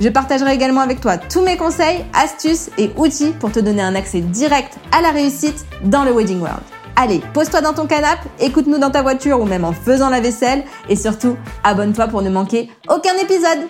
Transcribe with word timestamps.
Je 0.00 0.08
partagerai 0.08 0.54
également 0.54 0.80
avec 0.80 1.02
toi 1.02 1.18
tous 1.18 1.42
mes 1.42 1.58
conseils, 1.58 2.06
astuces 2.14 2.70
et 2.78 2.90
outils 2.96 3.32
pour 3.38 3.52
te 3.52 3.60
donner 3.60 3.82
un 3.82 3.94
accès 3.94 4.22
direct 4.22 4.78
à 4.92 5.02
la 5.02 5.10
réussite 5.10 5.66
dans 5.84 6.04
le 6.04 6.12
Wedding 6.12 6.40
World. 6.40 6.62
Allez, 6.96 7.20
pose-toi 7.34 7.60
dans 7.60 7.74
ton 7.74 7.86
canapé, 7.86 8.26
écoute-nous 8.40 8.78
dans 8.78 8.90
ta 8.90 9.02
voiture 9.02 9.40
ou 9.40 9.44
même 9.44 9.62
en 9.62 9.72
faisant 9.72 10.08
la 10.08 10.20
vaisselle 10.20 10.64
et 10.88 10.96
surtout, 10.96 11.36
abonne-toi 11.64 12.08
pour 12.08 12.22
ne 12.22 12.30
manquer 12.30 12.70
aucun 12.88 13.14
épisode. 13.22 13.68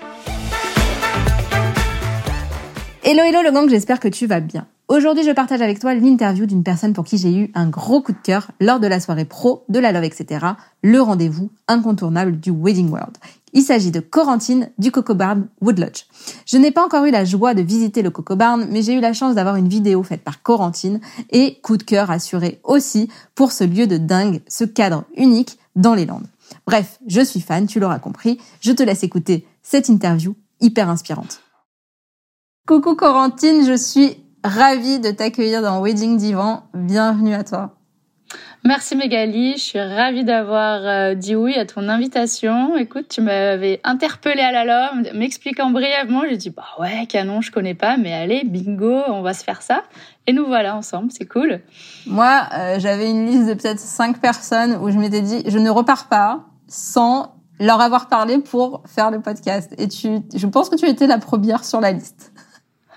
Hello 3.02 3.24
hello 3.24 3.42
le 3.42 3.50
gang, 3.50 3.68
j'espère 3.68 3.98
que 3.98 4.08
tu 4.08 4.26
vas 4.26 4.38
bien. 4.38 4.68
Aujourd'hui, 4.86 5.24
je 5.24 5.30
partage 5.30 5.62
avec 5.62 5.78
toi 5.78 5.94
l'interview 5.94 6.46
d'une 6.46 6.64
personne 6.64 6.92
pour 6.92 7.04
qui 7.04 7.16
j'ai 7.16 7.32
eu 7.32 7.50
un 7.54 7.68
gros 7.68 8.02
coup 8.02 8.10
de 8.12 8.18
cœur 8.22 8.50
lors 8.60 8.80
de 8.80 8.88
la 8.88 8.98
soirée 8.98 9.24
pro 9.24 9.64
de 9.68 9.78
la 9.78 9.92
Love, 9.92 10.04
etc. 10.04 10.46
Le 10.82 11.00
rendez-vous 11.00 11.50
incontournable 11.68 12.38
du 12.38 12.50
Wedding 12.50 12.90
World. 12.90 13.16
Il 13.52 13.62
s'agit 13.62 13.90
de 13.90 14.00
Corentine 14.00 14.70
du 14.78 14.92
Coco 14.92 15.14
Barn 15.14 15.48
Wood 15.60 15.78
Lodge. 15.78 16.04
Je 16.46 16.56
n'ai 16.56 16.70
pas 16.70 16.84
encore 16.84 17.04
eu 17.04 17.10
la 17.10 17.24
joie 17.24 17.54
de 17.54 17.62
visiter 17.62 18.02
le 18.02 18.10
Coco 18.10 18.36
Barn, 18.36 18.66
mais 18.70 18.82
j'ai 18.82 18.94
eu 18.94 19.00
la 19.00 19.12
chance 19.12 19.34
d'avoir 19.34 19.56
une 19.56 19.68
vidéo 19.68 20.02
faite 20.02 20.22
par 20.22 20.42
Corentine 20.42 21.00
et 21.30 21.60
coup 21.60 21.76
de 21.76 21.82
cœur 21.82 22.10
assuré 22.10 22.60
aussi 22.64 23.08
pour 23.34 23.52
ce 23.52 23.64
lieu 23.64 23.86
de 23.86 23.96
dingue, 23.96 24.40
ce 24.48 24.64
cadre 24.64 25.04
unique 25.16 25.58
dans 25.76 25.94
les 25.94 26.06
Landes. 26.06 26.26
Bref, 26.66 26.98
je 27.06 27.20
suis 27.20 27.40
fan, 27.40 27.66
tu 27.66 27.80
l'auras 27.80 27.98
compris. 27.98 28.38
Je 28.60 28.72
te 28.72 28.82
laisse 28.82 29.02
écouter 29.02 29.46
cette 29.62 29.88
interview 29.88 30.34
hyper 30.60 30.88
inspirante. 30.88 31.40
Coucou 32.66 32.94
Corentine, 32.94 33.66
je 33.66 33.76
suis 33.76 34.16
ravie 34.44 35.00
de 35.00 35.10
t'accueillir 35.10 35.62
dans 35.62 35.82
Wedding 35.82 36.16
Divan. 36.16 36.62
Bienvenue 36.74 37.34
à 37.34 37.44
toi. 37.44 37.79
Merci 38.62 38.94
Mégali, 38.94 39.54
je 39.54 39.62
suis 39.62 39.80
ravie 39.80 40.22
d'avoir 40.22 40.80
euh, 40.84 41.14
dit 41.14 41.34
oui 41.34 41.54
à 41.54 41.64
ton 41.64 41.88
invitation. 41.88 42.76
Écoute, 42.76 43.08
tu 43.08 43.22
m'avais 43.22 43.80
interpellé 43.84 44.42
à 44.42 44.52
la 44.64 44.92
m'expliquant 45.14 45.70
brièvement, 45.70 46.22
j'ai 46.28 46.36
dit 46.36 46.50
bah 46.50 46.66
ouais, 46.78 47.06
canon, 47.08 47.40
je 47.40 47.50
connais 47.50 47.74
pas, 47.74 47.96
mais 47.96 48.12
allez, 48.12 48.42
bingo, 48.44 49.00
on 49.08 49.22
va 49.22 49.32
se 49.32 49.44
faire 49.44 49.62
ça. 49.62 49.84
Et 50.26 50.34
nous 50.34 50.44
voilà 50.44 50.76
ensemble, 50.76 51.10
c'est 51.10 51.24
cool. 51.24 51.60
Moi, 52.06 52.42
euh, 52.52 52.78
j'avais 52.78 53.08
une 53.08 53.26
liste 53.26 53.48
de 53.48 53.54
peut-être 53.54 53.80
cinq 53.80 54.20
personnes 54.20 54.76
où 54.76 54.90
je 54.90 54.98
m'étais 54.98 55.22
dit 55.22 55.42
je 55.46 55.58
ne 55.58 55.70
repars 55.70 56.08
pas 56.08 56.44
sans 56.68 57.34
leur 57.58 57.80
avoir 57.80 58.08
parlé 58.08 58.38
pour 58.38 58.82
faire 58.86 59.10
le 59.10 59.20
podcast. 59.20 59.72
Et 59.78 59.88
tu, 59.88 60.18
je 60.34 60.46
pense 60.46 60.68
que 60.68 60.76
tu 60.76 60.86
étais 60.86 61.06
la 61.06 61.18
première 61.18 61.64
sur 61.64 61.80
la 61.80 61.92
liste. 61.92 62.32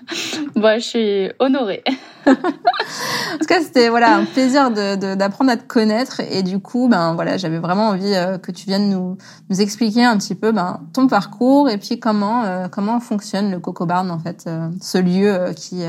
Moi, 0.56 0.78
je 0.78 0.84
suis 0.84 1.30
honorée. 1.38 1.82
en 2.26 2.34
tout 2.34 3.46
cas, 3.46 3.60
c'était 3.60 3.88
voilà 3.88 4.16
un 4.16 4.24
plaisir 4.24 4.70
d'apprendre 4.70 5.50
à 5.50 5.56
te 5.56 5.66
connaître 5.66 6.20
et 6.20 6.42
du 6.42 6.58
coup, 6.58 6.88
ben 6.88 7.14
voilà, 7.14 7.36
j'avais 7.36 7.58
vraiment 7.58 7.88
envie 7.88 8.14
euh, 8.14 8.38
que 8.38 8.50
tu 8.50 8.66
viennes 8.66 8.90
nous, 8.90 9.18
nous 9.50 9.60
expliquer 9.60 10.04
un 10.04 10.16
petit 10.16 10.34
peu 10.34 10.52
ben 10.52 10.80
ton 10.92 11.06
parcours 11.06 11.68
et 11.68 11.78
puis 11.78 12.00
comment 12.00 12.44
euh, 12.44 12.68
comment 12.68 13.00
fonctionne 13.00 13.50
le 13.50 13.58
Coco 13.60 13.86
Barn 13.86 14.10
en 14.10 14.18
fait, 14.18 14.44
euh, 14.46 14.68
ce 14.80 14.98
lieu 14.98 15.52
qui 15.56 15.82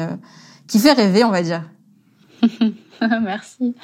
qui 0.68 0.80
fait 0.80 0.94
rêver, 0.94 1.24
on 1.24 1.32
va 1.32 1.42
dire. 1.42 1.64
Merci. 3.22 3.76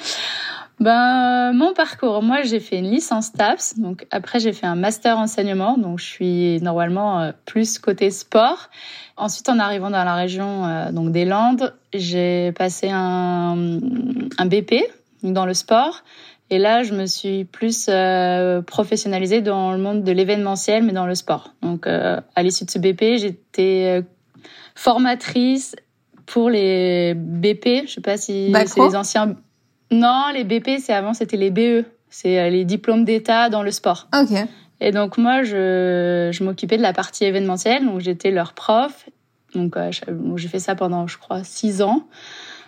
Ben, 0.80 1.52
mon 1.52 1.74
parcours, 1.74 2.22
moi 2.22 2.42
j'ai 2.42 2.58
fait 2.58 2.78
une 2.78 2.90
licence 2.90 3.32
TAPS, 3.32 3.78
donc 3.78 4.06
après 4.10 4.40
j'ai 4.40 4.52
fait 4.52 4.66
un 4.66 4.74
master 4.74 5.18
enseignement, 5.18 5.78
donc 5.78 6.00
je 6.00 6.04
suis 6.04 6.60
normalement 6.60 7.32
plus 7.44 7.78
côté 7.78 8.10
sport. 8.10 8.68
Ensuite, 9.16 9.48
en 9.48 9.58
arrivant 9.58 9.90
dans 9.90 10.04
la 10.04 10.14
région 10.14 10.66
euh, 10.66 10.90
donc 10.90 11.12
des 11.12 11.24
Landes, 11.24 11.74
j'ai 11.92 12.52
passé 12.52 12.88
un, 12.90 13.56
BP 14.46 14.74
dans 15.22 15.46
le 15.46 15.54
sport. 15.54 16.02
Et 16.50 16.58
là, 16.58 16.82
je 16.82 16.92
me 16.92 17.06
suis 17.06 17.44
plus 17.44 17.86
euh, 17.88 18.62
professionnalisée 18.62 19.40
dans 19.40 19.72
le 19.72 19.78
monde 19.78 20.02
de 20.02 20.12
l'événementiel, 20.12 20.82
mais 20.82 20.92
dans 20.92 21.06
le 21.06 21.14
sport. 21.14 21.54
Donc, 21.62 21.86
euh, 21.86 22.20
à 22.34 22.42
l'issue 22.42 22.64
de 22.64 22.70
ce 22.70 22.78
BP, 22.78 23.18
j'étais 23.18 24.02
formatrice 24.74 25.76
pour 26.26 26.50
les 26.50 27.14
BP. 27.14 27.86
Je 27.86 27.92
sais 27.94 28.00
pas 28.00 28.16
si 28.16 28.52
c'est 28.66 28.80
les 28.80 28.96
anciens. 28.96 29.36
Non, 29.90 30.26
les 30.32 30.44
BP, 30.44 30.78
c'est 30.78 30.92
avant, 30.92 31.14
c'était 31.14 31.36
les 31.36 31.50
BE. 31.50 31.84
C'est 32.08 32.50
les 32.50 32.64
diplômes 32.64 33.04
d'État 33.04 33.48
dans 33.48 33.62
le 33.62 33.70
sport. 33.70 34.08
Ok. 34.14 34.36
Et 34.80 34.90
donc 34.90 35.16
moi, 35.16 35.44
je, 35.44 36.30
je 36.32 36.44
m'occupais 36.44 36.76
de 36.76 36.82
la 36.82 36.92
partie 36.92 37.24
événementielle, 37.24 37.86
donc 37.86 38.00
j'étais 38.00 38.32
leur 38.32 38.52
prof. 38.52 39.08
Donc 39.54 39.76
euh, 39.76 39.90
j'ai 40.36 40.48
fait 40.48 40.58
ça 40.58 40.74
pendant, 40.74 41.06
je 41.06 41.18
crois, 41.18 41.44
six 41.44 41.82
ans. 41.82 42.06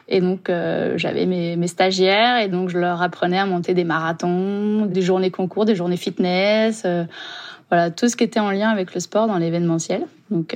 Et 0.06 0.20
donc 0.20 0.48
euh, 0.50 0.96
j'avais 0.96 1.26
mes, 1.26 1.56
mes, 1.56 1.66
stagiaires 1.66 2.38
et 2.38 2.48
donc 2.48 2.68
je 2.68 2.78
leur 2.78 3.00
apprenais 3.00 3.38
à 3.38 3.46
monter 3.46 3.72
des 3.72 3.84
marathons, 3.84 4.84
des 4.86 5.00
journées 5.00 5.30
concours, 5.30 5.64
des 5.64 5.74
journées 5.74 5.96
fitness, 5.96 6.82
euh, 6.84 7.04
voilà 7.70 7.90
tout 7.90 8.08
ce 8.08 8.14
qui 8.14 8.22
était 8.22 8.38
en 8.38 8.50
lien 8.50 8.68
avec 8.68 8.92
le 8.94 9.00
sport 9.00 9.26
dans 9.26 9.38
l'événementiel. 9.38 10.06
Donc 10.30 10.54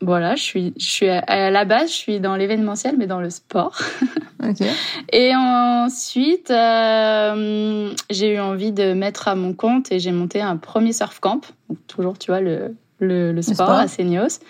voilà, 0.00 0.34
je 0.34 0.42
suis, 0.42 0.72
je 0.78 0.86
suis 0.86 1.08
à 1.08 1.50
la 1.50 1.64
base, 1.64 1.90
je 1.90 1.94
suis 1.94 2.20
dans 2.20 2.34
l'événementiel, 2.34 2.96
mais 2.98 3.06
dans 3.06 3.20
le 3.20 3.30
sport. 3.30 3.78
Okay. 4.42 4.70
Et 5.12 5.32
ensuite, 5.36 6.50
euh, 6.50 7.92
j'ai 8.08 8.36
eu 8.36 8.40
envie 8.40 8.72
de 8.72 8.94
mettre 8.94 9.28
à 9.28 9.34
mon 9.34 9.52
compte 9.52 9.92
et 9.92 9.98
j'ai 9.98 10.12
monté 10.12 10.40
un 10.40 10.56
premier 10.56 10.94
surf 10.94 11.20
camp. 11.20 11.42
Donc, 11.68 11.76
toujours, 11.86 12.16
tu 12.16 12.30
vois, 12.30 12.40
le, 12.40 12.74
le, 13.00 13.32
le, 13.32 13.42
sport, 13.42 13.68
à 13.68 13.86
Seignos. 13.86 14.40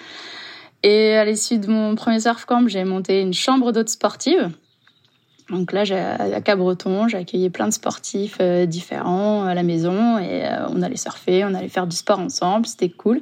Et 0.84 1.16
à 1.16 1.24
l'issue 1.24 1.58
de 1.58 1.68
mon 1.68 1.96
premier 1.96 2.20
surf 2.20 2.44
camp, 2.44 2.68
j'ai 2.68 2.84
monté 2.84 3.20
une 3.20 3.34
chambre 3.34 3.72
d'hôtes 3.72 3.88
sportive. 3.88 4.52
Donc 5.50 5.72
là, 5.72 5.82
à 6.18 6.40
Cabreton, 6.40 7.08
j'ai 7.08 7.18
accueilli 7.18 7.50
plein 7.50 7.66
de 7.66 7.72
sportifs 7.72 8.38
euh, 8.40 8.66
différents 8.66 9.44
à 9.44 9.54
la 9.54 9.64
maison 9.64 10.18
et 10.18 10.44
euh, 10.44 10.68
on 10.68 10.80
allait 10.82 10.96
surfer, 10.96 11.44
on 11.44 11.54
allait 11.54 11.68
faire 11.68 11.88
du 11.88 11.96
sport 11.96 12.20
ensemble, 12.20 12.66
c'était 12.66 12.88
cool. 12.88 13.20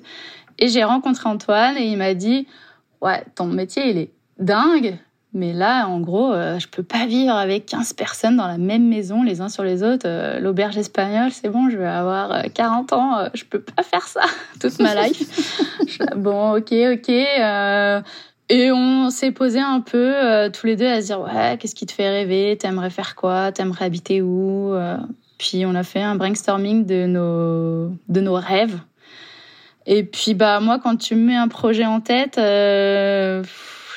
Et 0.58 0.68
j'ai 0.68 0.84
rencontré 0.84 1.28
Antoine 1.28 1.76
et 1.76 1.86
il 1.86 1.96
m'a 1.96 2.14
dit 2.14 2.46
Ouais, 3.00 3.24
ton 3.34 3.46
métier, 3.46 3.90
il 3.90 3.98
est 3.98 4.10
dingue, 4.38 4.98
mais 5.34 5.52
là, 5.52 5.86
en 5.86 6.00
gros, 6.00 6.32
euh, 6.32 6.58
je 6.58 6.68
peux 6.68 6.82
pas 6.82 7.06
vivre 7.06 7.34
avec 7.34 7.66
15 7.66 7.92
personnes 7.92 8.36
dans 8.36 8.46
la 8.46 8.56
même 8.56 8.88
maison, 8.88 9.22
les 9.22 9.40
uns 9.40 9.50
sur 9.50 9.62
les 9.62 9.82
autres. 9.82 10.06
Euh, 10.06 10.40
l'auberge 10.40 10.78
espagnole, 10.78 11.30
c'est 11.32 11.50
bon, 11.50 11.68
je 11.68 11.76
vais 11.76 11.86
avoir 11.86 12.42
40 12.54 12.92
euh, 12.92 12.96
ans, 12.96 13.18
euh, 13.18 13.28
je 13.34 13.44
peux 13.44 13.60
pas 13.60 13.82
faire 13.82 14.08
ça 14.08 14.22
toute 14.60 14.78
ma 14.80 15.06
life. 15.06 15.62
bon, 16.16 16.56
ok, 16.56 16.72
ok. 16.72 17.08
et 17.10 18.72
on 18.72 19.10
s'est 19.10 19.32
posé 19.32 19.60
un 19.60 19.80
peu 19.80 20.14
tous 20.52 20.66
les 20.66 20.76
deux 20.76 20.88
à 20.88 21.02
se 21.02 21.06
dire 21.06 21.20
Ouais, 21.20 21.58
qu'est-ce 21.58 21.74
qui 21.74 21.84
te 21.84 21.92
fait 21.92 22.08
rêver? 22.08 22.56
T'aimerais 22.58 22.90
faire 22.90 23.14
quoi? 23.14 23.52
T'aimerais 23.52 23.84
habiter 23.84 24.22
où? 24.22 24.74
Puis 25.36 25.64
on 25.66 25.74
a 25.74 25.84
fait 25.84 26.02
un 26.02 26.16
brainstorming 26.16 26.86
de 26.86 27.06
nos, 27.06 27.92
de 28.08 28.20
nos 28.20 28.34
rêves 28.34 28.80
et 29.90 30.04
puis 30.04 30.34
bah 30.34 30.60
moi, 30.60 30.78
quand 30.78 30.96
tu 30.96 31.14
mets 31.14 31.34
un 31.34 31.48
projet 31.48 31.86
en 31.86 32.02
tête, 32.02 32.36
euh, 32.36 33.42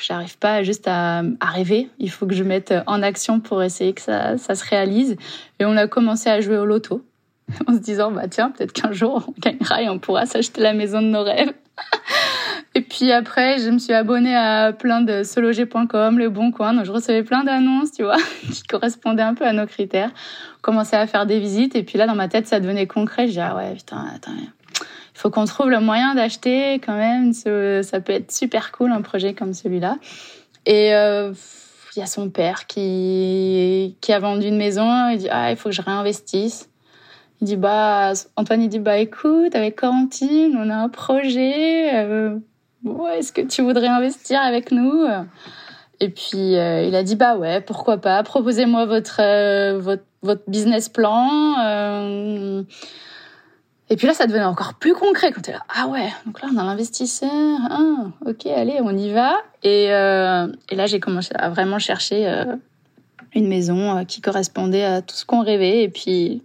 j'arrive 0.00 0.38
pas 0.38 0.62
juste 0.62 0.88
à, 0.88 1.22
rêver. 1.42 1.90
Il 1.98 2.10
faut 2.10 2.26
que 2.26 2.34
je 2.34 2.42
mette 2.42 2.72
en 2.86 3.02
action 3.02 3.40
pour 3.40 3.62
essayer 3.62 3.92
que 3.92 4.00
ça, 4.00 4.38
ça 4.38 4.54
se 4.54 4.64
réalise. 4.66 5.18
Et 5.60 5.66
on 5.66 5.76
a 5.76 5.86
commencé 5.86 6.30
à 6.30 6.40
jouer 6.40 6.56
au 6.56 6.64
loto 6.64 7.04
en 7.66 7.74
se 7.74 7.78
disant 7.78 8.10
bah 8.10 8.26
tiens 8.26 8.50
peut-être 8.50 8.72
qu'un 8.72 8.92
jour 8.92 9.22
on 9.28 9.34
gagnera 9.38 9.82
et 9.82 9.90
on 9.90 9.98
pourra 9.98 10.24
s'acheter 10.24 10.62
la 10.62 10.72
maison 10.72 11.02
de 11.02 11.08
nos 11.08 11.22
rêves. 11.24 11.52
et 12.74 12.80
puis 12.80 13.12
après 13.12 13.58
je 13.58 13.68
me 13.68 13.78
suis 13.78 13.92
abonnée 13.92 14.34
à 14.34 14.72
plein 14.72 15.02
de 15.02 15.22
sologer.com, 15.22 16.18
le 16.18 16.30
bon 16.30 16.52
coin, 16.52 16.72
donc 16.72 16.86
je 16.86 16.92
recevais 16.92 17.22
plein 17.22 17.44
d'annonces 17.44 17.92
tu 17.92 18.02
vois 18.02 18.16
qui 18.50 18.62
correspondaient 18.62 19.20
un 19.20 19.34
peu 19.34 19.44
à 19.44 19.52
nos 19.52 19.66
critères. 19.66 20.10
Commençais 20.62 20.96
à 20.96 21.06
faire 21.06 21.26
des 21.26 21.38
visites 21.38 21.76
et 21.76 21.82
puis 21.82 21.98
là 21.98 22.06
dans 22.06 22.14
ma 22.14 22.28
tête 22.28 22.46
ça 22.46 22.60
devenait 22.60 22.86
concret. 22.86 23.26
Je 23.26 23.32
dis 23.32 23.40
ah 23.40 23.54
ouais 23.56 23.74
putain 23.74 24.06
attends 24.14 24.32
faut 25.14 25.30
qu'on 25.30 25.44
trouve 25.44 25.70
le 25.70 25.80
moyen 25.80 26.14
d'acheter 26.14 26.74
quand 26.74 26.96
même. 26.96 27.32
Ça 27.32 28.00
peut 28.00 28.12
être 28.12 28.32
super 28.32 28.72
cool 28.72 28.90
un 28.92 29.02
projet 29.02 29.34
comme 29.34 29.52
celui-là. 29.52 29.98
Et 30.66 30.94
euh, 30.94 31.32
il 31.96 32.00
y 32.00 32.02
a 32.02 32.06
son 32.06 32.30
père 32.30 32.66
qui 32.66 33.96
qui 34.00 34.12
a 34.12 34.18
vendu 34.18 34.46
une 34.46 34.56
maison. 34.56 35.08
Il 35.10 35.18
dit 35.18 35.28
ah 35.30 35.50
il 35.50 35.56
faut 35.56 35.68
que 35.68 35.74
je 35.74 35.82
réinvestisse. 35.82 36.68
Il 37.40 37.46
dit 37.46 37.56
bah 37.56 38.12
Antoine 38.36 38.62
il 38.62 38.68
dit 38.68 38.78
bah 38.78 38.98
écoute 38.98 39.54
avec 39.54 39.76
Corentine 39.76 40.56
on 40.58 40.70
a 40.70 40.74
un 40.74 40.88
projet. 40.88 41.94
Euh, 41.94 42.38
est-ce 43.16 43.32
que 43.32 43.42
tu 43.42 43.62
voudrais 43.62 43.88
investir 43.88 44.40
avec 44.40 44.72
nous? 44.72 45.06
Et 46.00 46.08
puis 46.08 46.56
euh, 46.56 46.84
il 46.84 46.94
a 46.94 47.02
dit 47.02 47.16
bah 47.16 47.36
ouais 47.36 47.60
pourquoi 47.60 47.98
pas. 47.98 48.22
Proposez-moi 48.22 48.86
votre 48.86 49.20
votre 49.78 50.04
votre 50.22 50.42
business 50.48 50.88
plan. 50.88 51.56
Et 53.92 53.96
puis 53.96 54.06
là, 54.06 54.14
ça 54.14 54.26
devenait 54.26 54.44
encore 54.44 54.72
plus 54.72 54.94
concret 54.94 55.32
quand 55.32 55.42
tu 55.42 55.50
es 55.50 55.52
là. 55.52 55.60
Ah 55.68 55.86
ouais, 55.86 56.08
donc 56.24 56.40
là, 56.40 56.48
on 56.50 56.56
a 56.56 56.64
l'investisseur. 56.64 57.28
Ah, 57.70 58.06
ok, 58.24 58.46
allez, 58.46 58.78
on 58.80 58.96
y 58.96 59.12
va. 59.12 59.34
Et, 59.62 59.88
euh, 59.92 60.46
et 60.70 60.76
là, 60.76 60.86
j'ai 60.86 60.98
commencé 60.98 61.28
à 61.34 61.50
vraiment 61.50 61.78
chercher 61.78 62.26
euh, 62.26 62.56
une 63.34 63.48
maison 63.48 63.98
euh, 63.98 64.04
qui 64.04 64.22
correspondait 64.22 64.82
à 64.82 65.02
tout 65.02 65.14
ce 65.14 65.26
qu'on 65.26 65.42
rêvait. 65.42 65.82
Et 65.82 65.90
puis, 65.90 66.42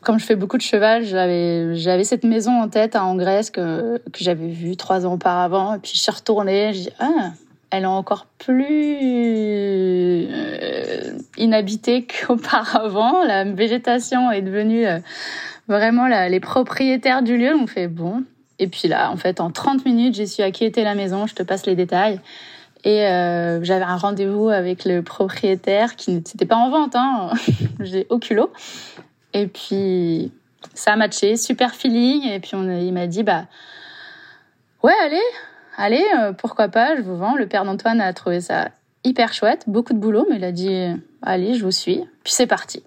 comme 0.00 0.20
je 0.20 0.24
fais 0.24 0.36
beaucoup 0.36 0.58
de 0.58 0.62
cheval, 0.62 1.02
j'avais 1.02 2.04
cette 2.04 2.22
maison 2.22 2.52
en 2.52 2.68
tête 2.68 2.94
en 2.94 3.16
Grèce 3.16 3.50
que, 3.50 3.98
que 3.98 4.22
j'avais 4.22 4.46
vue 4.46 4.76
trois 4.76 5.06
ans 5.06 5.14
auparavant. 5.14 5.74
Et 5.74 5.78
puis, 5.80 5.90
je 5.92 5.98
suis 5.98 6.12
retournée. 6.12 6.72
Je 6.72 6.82
dis, 6.82 6.90
ah, 7.00 7.32
elle 7.70 7.82
est 7.82 7.86
encore 7.86 8.26
plus 8.38 10.28
inhabitée 11.36 12.06
qu'auparavant. 12.28 13.24
La 13.24 13.42
végétation 13.42 14.30
est 14.30 14.42
devenue 14.42 14.86
vraiment 15.68 16.06
les 16.06 16.40
propriétaires 16.40 17.22
du 17.22 17.36
lieu. 17.36 17.54
On 17.54 17.66
fait 17.66 17.88
bon. 17.88 18.24
Et 18.58 18.66
puis 18.66 18.88
là, 18.88 19.10
en 19.10 19.16
fait, 19.16 19.40
en 19.40 19.50
30 19.50 19.84
minutes, 19.84 20.14
j'ai 20.14 20.26
su 20.26 20.42
à 20.42 20.50
la 20.50 20.94
maison. 20.94 21.26
Je 21.26 21.34
te 21.34 21.42
passe 21.42 21.66
les 21.66 21.76
détails. 21.76 22.20
Et 22.84 23.06
euh, 23.06 23.62
j'avais 23.62 23.84
un 23.84 23.96
rendez-vous 23.96 24.48
avec 24.48 24.84
le 24.84 25.02
propriétaire 25.02 25.96
qui 25.96 26.12
n'était 26.12 26.46
pas 26.46 26.56
en 26.56 26.70
vente. 26.70 26.94
Hein. 26.96 27.30
j'ai 27.80 28.06
au 28.08 28.18
culot. 28.18 28.52
Et 29.34 29.46
puis, 29.46 30.32
ça 30.74 30.92
a 30.92 30.96
matché, 30.96 31.36
super 31.36 31.74
feeling. 31.74 32.26
Et 32.28 32.40
puis, 32.40 32.52
on, 32.54 32.68
il 32.70 32.92
m'a 32.92 33.06
dit, 33.06 33.22
bah, 33.22 33.44
ouais, 34.82 34.94
allez, 35.04 35.22
allez, 35.76 36.04
euh, 36.18 36.32
pourquoi 36.32 36.68
pas, 36.68 36.96
je 36.96 37.02
vous 37.02 37.16
vends. 37.16 37.36
Le 37.36 37.46
père 37.46 37.64
d'Antoine 37.64 38.00
a 38.00 38.12
trouvé 38.12 38.40
ça 38.40 38.70
hyper 39.04 39.32
chouette, 39.32 39.64
beaucoup 39.66 39.92
de 39.92 39.98
boulot, 39.98 40.26
mais 40.30 40.36
il 40.36 40.44
a 40.44 40.52
dit, 40.52 40.86
allez, 41.22 41.54
je 41.54 41.64
vous 41.64 41.70
suis. 41.70 42.04
Puis 42.24 42.32
c'est 42.32 42.46
parti. 42.46 42.82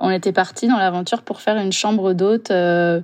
On 0.00 0.10
était 0.10 0.32
parti 0.32 0.66
dans 0.66 0.76
l'aventure 0.76 1.22
pour 1.22 1.40
faire 1.40 1.56
une 1.56 1.72
chambre 1.72 2.12
d'hôte, 2.12 2.50
euh, 2.50 3.00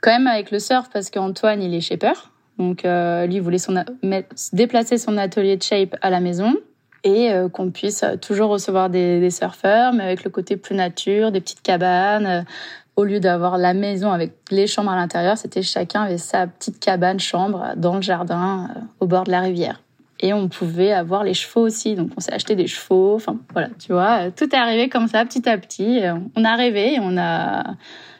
quand 0.00 0.10
même 0.10 0.26
avec 0.26 0.50
le 0.50 0.58
surf, 0.58 0.88
parce 0.92 1.10
qu'Antoine, 1.10 1.62
il 1.62 1.74
est 1.74 1.80
shaper. 1.80 2.30
Donc, 2.58 2.84
euh, 2.84 3.26
lui, 3.26 3.36
il 3.36 3.42
voulait 3.42 3.58
son 3.58 3.82
déplacer 4.52 4.98
son 4.98 5.16
atelier 5.16 5.56
de 5.56 5.62
shape 5.62 5.96
à 6.02 6.10
la 6.10 6.20
maison 6.20 6.54
et 7.02 7.30
qu'on 7.54 7.70
puisse 7.70 8.04
toujours 8.20 8.50
recevoir 8.50 8.90
des, 8.90 9.30
surfeurs, 9.30 9.94
mais 9.94 10.04
avec 10.04 10.22
le 10.22 10.28
côté 10.28 10.58
plus 10.58 10.74
nature, 10.74 11.32
des 11.32 11.40
petites 11.40 11.62
cabanes, 11.62 12.44
au 13.00 13.04
lieu 13.04 13.18
d'avoir 13.18 13.58
la 13.58 13.74
maison 13.74 14.12
avec 14.12 14.32
les 14.50 14.66
chambres 14.66 14.90
à 14.90 14.96
l'intérieur, 14.96 15.38
c'était 15.38 15.62
chacun 15.62 16.02
avait 16.02 16.18
sa 16.18 16.46
petite 16.46 16.78
cabane 16.78 17.18
chambre 17.18 17.72
dans 17.76 17.96
le 17.96 18.02
jardin 18.02 18.68
euh, 18.76 18.80
au 19.00 19.06
bord 19.06 19.24
de 19.24 19.30
la 19.30 19.40
rivière. 19.40 19.80
Et 20.20 20.32
on 20.34 20.48
pouvait 20.48 20.92
avoir 20.92 21.24
les 21.24 21.32
chevaux 21.32 21.62
aussi, 21.62 21.94
donc 21.94 22.10
on 22.16 22.20
s'est 22.20 22.32
acheté 22.32 22.54
des 22.54 22.66
chevaux. 22.66 23.14
Enfin 23.14 23.38
voilà, 23.52 23.68
tu 23.78 23.92
vois, 23.92 24.26
euh, 24.26 24.30
tout 24.34 24.44
est 24.44 24.58
arrivé 24.58 24.88
comme 24.88 25.08
ça, 25.08 25.24
petit 25.24 25.48
à 25.48 25.56
petit. 25.56 26.00
On 26.36 26.44
a 26.44 26.54
rêvé 26.56 26.94
et 26.94 27.00
on 27.00 27.16
a 27.16 27.76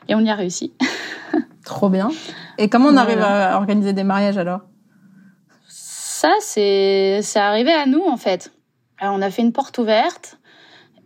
et 0.08 0.14
on 0.14 0.20
y 0.20 0.30
a 0.30 0.34
réussi. 0.34 0.72
Trop 1.64 1.90
bien. 1.90 2.10
Et 2.58 2.68
comment 2.68 2.88
on 2.88 2.96
arrive 2.96 3.20
à 3.20 3.56
organiser 3.56 3.92
des 3.92 4.04
mariages 4.04 4.38
alors? 4.38 4.60
Ça, 5.68 6.32
c'est 6.40 7.20
c'est 7.22 7.38
arrivé 7.38 7.72
à 7.72 7.86
nous 7.86 8.02
en 8.06 8.16
fait. 8.16 8.50
Alors, 8.98 9.14
on 9.14 9.22
a 9.22 9.30
fait 9.30 9.42
une 9.42 9.52
porte 9.52 9.78
ouverte. 9.78 10.38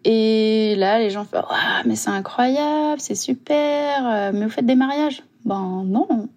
Et 0.05 0.75
là, 0.77 0.99
les 0.99 1.09
gens 1.11 1.25
font 1.25 1.43
ah, 1.49 1.83
mais 1.87 1.97
c'est 1.97 2.11
incroyable, 2.11 3.01
c'est 3.01 3.15
super, 3.15 4.07
euh, 4.07 4.33
mais 4.35 4.45
vous 4.45 4.51
faites 4.51 4.67
des 4.67 4.75
mariages? 4.75 5.23
Ben 5.47 5.83
non, 5.87 6.29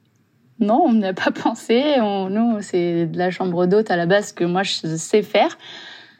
non, 0.60 0.84
on 0.86 0.94
n'a 0.94 1.14
pas 1.14 1.32
pensé. 1.44 1.98
Nous, 2.00 2.62
c'est 2.62 3.06
de 3.06 3.18
la 3.18 3.32
chambre 3.32 3.66
d'hôte 3.66 3.92
à 3.92 3.96
la 3.96 4.06
base 4.06 4.34
que 4.34 4.44
moi 4.44 4.64
je 4.64 4.96
sais 4.96 5.22
faire. 5.22 5.58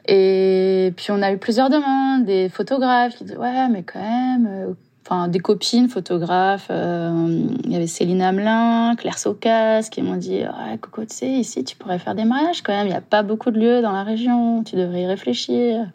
Et 0.06 0.92
puis 0.96 1.08
on 1.10 1.20
a 1.20 1.32
eu 1.32 1.38
plusieurs 1.38 1.68
demandes, 1.68 2.24
des 2.24 2.48
photographes 2.48 3.16
qui 3.16 3.24
disaient 3.24 3.36
ouais, 3.36 3.68
mais 3.68 3.82
quand 3.82 4.00
même, 4.00 4.46
euh, 4.48 4.72
enfin 5.04 5.28
des 5.28 5.38
copines 5.38 5.88
photographes. 5.88 6.68
Euh, 6.70 7.46
il 7.64 7.70
y 7.70 7.76
avait 7.76 7.86
Céline 7.86 8.22
Hamelin, 8.22 8.96
Claire 8.96 9.18
Socas 9.18 9.88
qui 9.90 10.00
m'ont 10.00 10.16
dit 10.16 10.40
ouais, 10.40 10.78
Coco, 10.80 11.02
tu 11.02 11.14
sais, 11.14 11.28
ici 11.28 11.62
tu 11.62 11.76
pourrais 11.76 11.98
faire 11.98 12.14
des 12.14 12.24
mariages 12.24 12.62
quand 12.62 12.72
même. 12.72 12.86
Il 12.86 12.90
n'y 12.90 12.96
a 12.96 13.02
pas 13.02 13.22
beaucoup 13.22 13.50
de 13.50 13.58
lieux 13.58 13.82
dans 13.82 13.92
la 13.92 14.02
région, 14.02 14.64
tu 14.64 14.76
devrais 14.76 15.02
y 15.02 15.06
réfléchir. 15.06 15.86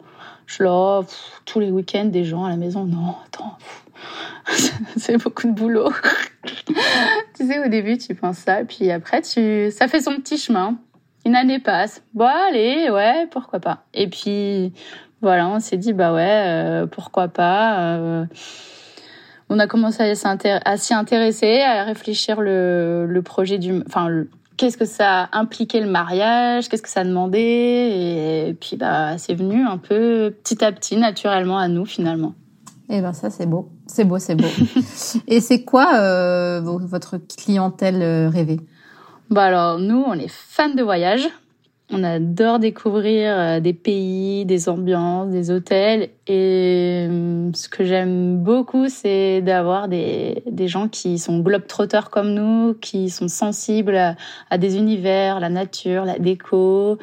Je 0.46 0.62
là, 0.62 1.02
tous 1.44 1.60
les 1.60 1.70
week-ends, 1.70 2.06
des 2.06 2.24
gens 2.24 2.44
à 2.44 2.50
la 2.50 2.56
maison. 2.56 2.84
Non, 2.84 3.16
attends, 3.26 3.56
c'est 4.96 5.16
beaucoup 5.22 5.46
de 5.46 5.52
boulot. 5.52 5.92
tu 7.34 7.46
sais, 7.46 7.64
au 7.64 7.68
début, 7.68 7.98
tu 7.98 8.14
penses 8.14 8.38
ça, 8.38 8.64
puis 8.64 8.90
après, 8.90 9.22
tu, 9.22 9.70
ça 9.70 9.88
fait 9.88 10.00
son 10.00 10.16
petit 10.16 10.38
chemin. 10.38 10.76
Une 11.26 11.36
année 11.36 11.58
passe. 11.58 12.02
Bon, 12.12 12.26
allez, 12.48 12.90
ouais, 12.90 13.26
pourquoi 13.30 13.58
pas. 13.58 13.84
Et 13.94 14.08
puis, 14.08 14.74
voilà, 15.22 15.48
on 15.48 15.58
s'est 15.58 15.78
dit, 15.78 15.94
bah 15.94 16.12
ouais, 16.12 16.44
euh, 16.46 16.86
pourquoi 16.86 17.28
pas. 17.28 17.78
Euh, 17.96 18.26
on 19.48 19.58
a 19.58 19.66
commencé 19.66 20.02
à 20.02 20.76
s'y 20.76 20.94
intéresser, 20.94 21.62
à 21.62 21.84
réfléchir 21.84 22.40
le, 22.40 23.20
projet 23.24 23.58
du, 23.58 23.82
enfin, 23.86 24.24
qu'est-ce 24.56 24.76
que 24.76 24.84
ça 24.84 25.28
impliquait 25.32 25.80
le 25.80 25.90
mariage, 25.90 26.68
qu'est-ce 26.68 26.82
que 26.82 26.88
ça 26.88 27.04
demandait, 27.04 28.48
et 28.48 28.54
puis 28.54 28.76
bah 28.76 29.18
c'est 29.18 29.34
venu 29.34 29.64
un 29.64 29.78
peu 29.78 30.34
petit 30.42 30.64
à 30.64 30.72
petit, 30.72 30.96
naturellement 30.96 31.58
à 31.58 31.68
nous 31.68 31.84
finalement. 31.84 32.34
Eh 32.88 33.00
ben 33.00 33.12
ça 33.12 33.30
c'est 33.30 33.46
beau, 33.46 33.70
c'est 33.86 34.04
beau, 34.04 34.18
c'est 34.18 34.34
beau. 34.34 34.48
et 35.26 35.40
c'est 35.40 35.64
quoi 35.64 35.96
euh, 35.96 36.60
votre 36.62 37.18
clientèle 37.36 38.02
euh, 38.02 38.28
rêvée? 38.28 38.60
Bah 39.30 39.44
alors 39.44 39.78
nous 39.78 40.04
on 40.06 40.14
est 40.14 40.30
fans 40.30 40.74
de 40.74 40.82
voyage, 40.82 41.28
on 41.94 42.02
adore 42.02 42.58
découvrir 42.58 43.32
euh, 43.38 43.60
des 43.60 43.72
pays, 43.72 44.44
des 44.44 44.68
ambiances, 44.68 45.30
des 45.30 45.50
hôtels. 45.50 46.10
Et 46.26 47.06
hum, 47.08 47.54
ce 47.54 47.68
que 47.68 47.84
j'aime 47.84 48.38
beaucoup, 48.38 48.88
c'est 48.88 49.40
d'avoir 49.40 49.88
des, 49.88 50.42
gens 50.66 50.88
qui 50.88 51.18
sont 51.18 51.38
globetrotters 51.40 52.10
comme 52.10 52.34
nous, 52.34 52.74
qui 52.74 53.10
sont 53.10 53.28
sensibles 53.28 54.16
à, 54.50 54.58
des 54.58 54.76
univers, 54.76 55.40
la 55.40 55.50
nature, 55.50 56.04
la 56.04 56.18
déco, 56.18 56.98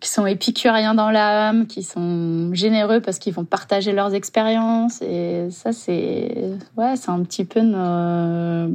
qui 0.00 0.08
sont 0.08 0.26
épicuriens 0.26 0.94
dans 0.94 1.10
l'âme, 1.10 1.66
qui 1.66 1.82
sont 1.82 2.52
généreux 2.52 3.00
parce 3.00 3.18
qu'ils 3.18 3.34
vont 3.34 3.44
partager 3.44 3.92
leurs 3.92 4.14
expériences. 4.14 5.00
Et 5.02 5.48
ça, 5.50 5.72
c'est 5.72 6.52
ouais, 6.76 6.96
c'est 6.96 7.10
un 7.10 7.22
petit 7.22 7.44
peu 7.44 7.60
nos 7.60 8.68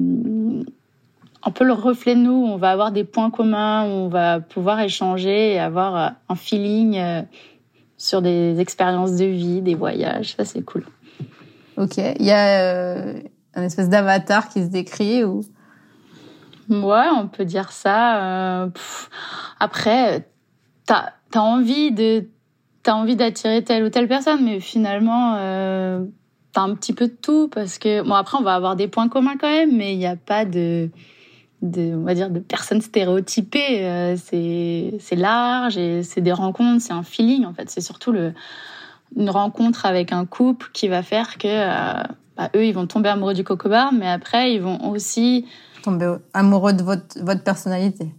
un 1.46 1.52
peu 1.52 1.64
le 1.64 1.74
reflet 1.74 2.16
de 2.16 2.22
nous. 2.22 2.34
On 2.34 2.58
va 2.58 2.72
avoir 2.72 2.92
des 2.92 3.04
points 3.04 3.30
communs, 3.30 3.84
on 3.84 4.08
va 4.08 4.40
pouvoir 4.40 4.80
échanger 4.82 5.54
et 5.54 5.60
avoir 5.60 5.96
euh, 5.96 6.10
un 6.30 6.36
feeling 6.36 6.98
euh, 6.98 7.22
sur 7.98 8.22
des 8.22 8.60
expériences 8.60 9.14
de 9.16 9.26
vie, 9.26 9.62
des 9.62 9.76
voyages. 9.76 10.36
Ça, 10.36 10.44
c'est 10.44 10.64
cool. 10.64 10.86
Ok. 11.78 11.98
Il 11.98 12.26
y 12.26 12.32
a 12.32 12.60
euh, 12.62 13.22
un 13.54 13.64
espèce 13.64 13.90
d'avatar 13.90 14.50
qui 14.50 14.64
se 14.64 14.70
décrit 14.70 15.24
ou? 15.24 15.42
Ouais, 16.70 17.06
on 17.16 17.28
peut 17.28 17.46
dire 17.46 17.72
ça. 17.72 18.68
après, 19.60 20.28
t'as 20.86 21.12
as 21.34 21.42
envie 21.42 21.92
de 21.92 22.28
t'as 22.86 22.94
envie 22.94 23.16
d'attirer 23.16 23.64
telle 23.64 23.84
ou 23.84 23.90
telle 23.90 24.08
personne, 24.08 24.46
mais 24.46 24.60
finalement, 24.60 25.36
euh, 25.38 26.06
t'as 26.54 26.62
un 26.62 26.76
petit 26.76 26.94
peu 26.94 27.08
de 27.08 27.16
tout 27.20 27.50
parce 27.50 27.80
que 27.80 28.04
bon 28.04 28.14
après 28.14 28.38
on 28.38 28.44
va 28.44 28.54
avoir 28.54 28.76
des 28.76 28.88
points 28.88 29.10
communs 29.10 29.38
quand 29.38 29.50
même, 29.50 29.76
mais 29.76 29.94
il 29.94 29.98
n'y 29.98 30.06
a 30.06 30.16
pas 30.16 30.46
de 30.46 30.90
de, 31.72 31.96
on 31.96 32.04
va 32.04 32.14
dire, 32.14 32.30
de 32.30 32.40
personnes 32.40 32.82
stéréotypées. 32.82 33.86
Euh, 33.86 34.16
c'est 34.18 35.16
large 35.16 35.78
et 35.78 36.04
c'est 36.04 36.22
des 36.22 36.32
rencontres, 36.32 36.82
c'est 36.82 36.94
un 36.94 37.04
feeling 37.04 37.46
en 37.46 37.54
fait. 37.54 37.70
C'est 37.70 37.82
surtout 37.82 38.14
une 39.16 39.30
rencontre 39.30 39.86
avec 39.86 40.12
un 40.12 40.26
couple 40.26 40.70
qui 40.74 40.88
va 40.88 41.04
faire 41.04 41.38
que 41.38 41.48
euh, 41.48 42.04
bah, 42.38 42.50
eux, 42.56 42.66
ils 42.66 42.74
vont 42.74 42.88
tomber 42.88 43.10
amoureux 43.10 43.34
du 43.34 43.44
cocobar, 43.44 43.94
mais 43.94 44.10
après, 44.10 44.54
ils 44.54 44.62
vont 44.62 44.90
aussi 44.90 45.46
tomber 45.84 46.16
amoureux 46.34 46.74
de 46.74 46.84
votre, 46.84 47.22
votre 47.24 47.44
personnalité. 47.44 48.10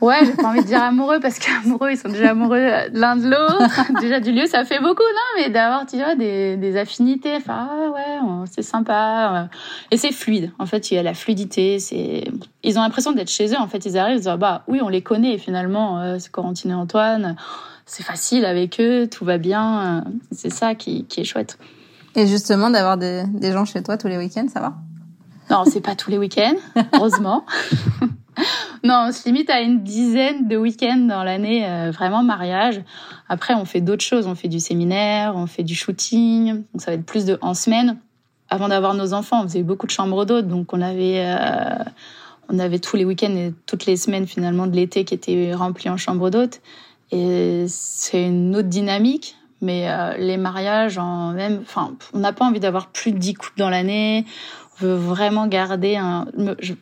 Ouais, 0.00 0.24
j'ai 0.24 0.32
pas 0.32 0.48
envie 0.48 0.60
de 0.60 0.66
dire 0.66 0.82
amoureux 0.82 1.18
parce 1.20 1.38
qu'amoureux, 1.38 1.90
ils 1.90 1.96
sont 1.96 2.08
déjà 2.08 2.30
amoureux 2.30 2.68
l'un 2.92 3.16
de 3.16 3.28
l'autre. 3.28 3.90
déjà 4.00 4.20
du 4.20 4.32
lieu, 4.32 4.46
ça 4.46 4.64
fait 4.64 4.78
beaucoup, 4.78 5.02
non 5.02 5.42
Mais 5.42 5.50
d'avoir, 5.50 5.86
tu 5.86 5.96
vois, 5.96 6.14
des, 6.14 6.56
des 6.56 6.76
affinités. 6.76 7.34
Enfin, 7.36 7.68
ah 7.70 7.90
ouais, 7.90 8.46
c'est 8.50 8.62
sympa. 8.62 9.48
Et 9.90 9.96
c'est 9.96 10.12
fluide. 10.12 10.52
En 10.58 10.66
fait, 10.66 10.90
il 10.90 10.94
y 10.94 10.98
a 10.98 11.02
la 11.02 11.14
fluidité. 11.14 11.80
C'est, 11.80 12.24
ils 12.62 12.78
ont 12.78 12.82
l'impression 12.82 13.12
d'être 13.12 13.30
chez 13.30 13.52
eux. 13.52 13.58
En 13.58 13.66
fait, 13.66 13.84
ils 13.86 13.98
arrivent, 13.98 14.18
ils 14.18 14.22
disent, 14.22 14.36
bah 14.38 14.62
oui, 14.68 14.80
on 14.82 14.88
les 14.88 15.02
connaît. 15.02 15.36
finalement, 15.38 16.00
euh, 16.00 16.16
c'est 16.18 16.30
Corentine 16.30 16.70
et 16.70 16.74
Antoine. 16.74 17.36
C'est 17.84 18.04
facile 18.04 18.44
avec 18.44 18.80
eux, 18.80 19.08
tout 19.10 19.24
va 19.24 19.38
bien. 19.38 20.04
C'est 20.30 20.52
ça 20.52 20.74
qui, 20.74 21.06
qui 21.06 21.22
est 21.22 21.24
chouette. 21.24 21.58
Et 22.14 22.26
justement, 22.26 22.70
d'avoir 22.70 22.98
des, 22.98 23.24
des 23.26 23.52
gens 23.52 23.64
chez 23.64 23.82
toi 23.82 23.96
tous 23.96 24.08
les 24.08 24.18
week-ends, 24.18 24.46
ça 24.52 24.60
va? 24.60 24.74
Non, 25.50 25.64
c'est 25.64 25.80
pas 25.80 25.94
tous 25.94 26.10
les 26.10 26.18
week-ends, 26.18 26.56
heureusement. 26.92 27.44
non, 28.84 29.06
on 29.08 29.12
se 29.12 29.24
limite 29.24 29.50
à 29.50 29.60
une 29.60 29.82
dizaine 29.82 30.48
de 30.48 30.56
week-ends 30.56 31.06
dans 31.08 31.24
l'année, 31.24 31.66
euh, 31.66 31.90
vraiment 31.90 32.22
mariage. 32.22 32.80
Après, 33.28 33.54
on 33.54 33.64
fait 33.64 33.80
d'autres 33.80 34.04
choses. 34.04 34.26
On 34.26 34.34
fait 34.34 34.48
du 34.48 34.60
séminaire, 34.60 35.34
on 35.36 35.46
fait 35.46 35.62
du 35.62 35.74
shooting. 35.74 36.64
Donc, 36.72 36.80
ça 36.80 36.90
va 36.90 36.94
être 36.94 37.06
plus 37.06 37.24
de 37.24 37.38
en 37.40 37.54
semaine. 37.54 37.98
Avant 38.48 38.68
d'avoir 38.68 38.94
nos 38.94 39.12
enfants, 39.12 39.42
on 39.42 39.48
faisait 39.48 39.62
beaucoup 39.62 39.86
de 39.86 39.90
chambres 39.90 40.24
d'hôtes. 40.24 40.48
Donc, 40.48 40.72
on 40.72 40.80
avait, 40.80 41.24
euh, 41.24 41.84
on 42.48 42.58
avait 42.58 42.78
tous 42.78 42.96
les 42.96 43.04
week-ends 43.04 43.34
et 43.34 43.52
toutes 43.66 43.86
les 43.86 43.96
semaines, 43.96 44.26
finalement, 44.26 44.66
de 44.66 44.74
l'été 44.74 45.04
qui 45.04 45.14
étaient 45.14 45.52
remplis 45.54 45.90
en 45.90 45.96
chambre 45.96 46.30
d'hôtes. 46.30 46.60
Et 47.10 47.64
c'est 47.68 48.26
une 48.26 48.56
autre 48.56 48.68
dynamique. 48.68 49.36
Mais 49.60 49.90
euh, 49.90 50.16
les 50.18 50.36
mariages, 50.36 50.98
en 50.98 51.32
même, 51.32 51.60
enfin, 51.62 51.94
on 52.14 52.20
n'a 52.20 52.32
pas 52.32 52.44
envie 52.44 52.60
d'avoir 52.60 52.88
plus 52.88 53.10
de 53.10 53.18
10 53.18 53.34
couples 53.34 53.58
dans 53.58 53.70
l'année 53.70 54.24
veux 54.80 54.94
vraiment 54.94 55.46
garder 55.46 55.96
un, 55.96 56.26
je, 56.60 56.74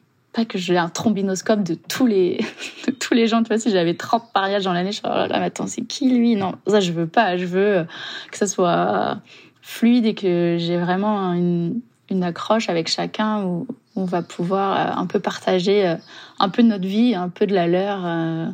que 0.45 0.59
j'ai 0.59 0.77
un 0.77 0.89
trombinoscope 0.89 1.63
de 1.63 1.75
tous 1.75 2.07
les, 2.07 2.39
de 2.87 2.93
tous 2.93 3.15
les 3.15 3.27
gens. 3.27 3.43
Tu 3.43 3.49
vois, 3.49 3.59
si 3.59 3.71
j'avais 3.71 3.95
30 3.95 4.25
mariages 4.35 4.65
dans 4.65 4.73
l'année, 4.73 4.93
je 4.93 4.97
suis 4.97 5.07
oh 5.07 5.09
là 5.09 5.29
là, 5.29 5.39
mais 5.39 5.47
attends, 5.47 5.67
c'est 5.67 5.83
qui 5.83 6.11
lui? 6.11 6.37
Non, 6.37 6.55
ça, 6.67 6.81
je 6.81 6.93
veux 6.93 7.07
pas. 7.07 7.37
Je 7.37 7.47
veux 7.47 7.87
que 8.31 8.37
ça 8.37 8.47
soit 8.47 9.19
fluide 9.63 10.07
et 10.07 10.15
que 10.15 10.57
j'ai 10.59 10.77
vraiment 10.77 11.33
une, 11.33 11.81
une 12.11 12.23
accroche 12.23 12.69
avec 12.69 12.89
chacun 12.89 13.45
où 13.45 13.67
on 13.97 14.05
va 14.05 14.23
pouvoir 14.23 14.79
euh, 14.79 15.01
un 15.01 15.07
peu 15.07 15.19
partager 15.19 15.87
euh, 15.89 15.97
un 16.39 16.49
peu 16.49 16.63
de 16.63 16.69
notre 16.69 16.87
vie, 16.87 17.15
un 17.15 17.29
peu 17.29 17.47
de 17.47 17.55
la 17.55 17.67
leur 17.67 18.05
euh, 18.05 18.47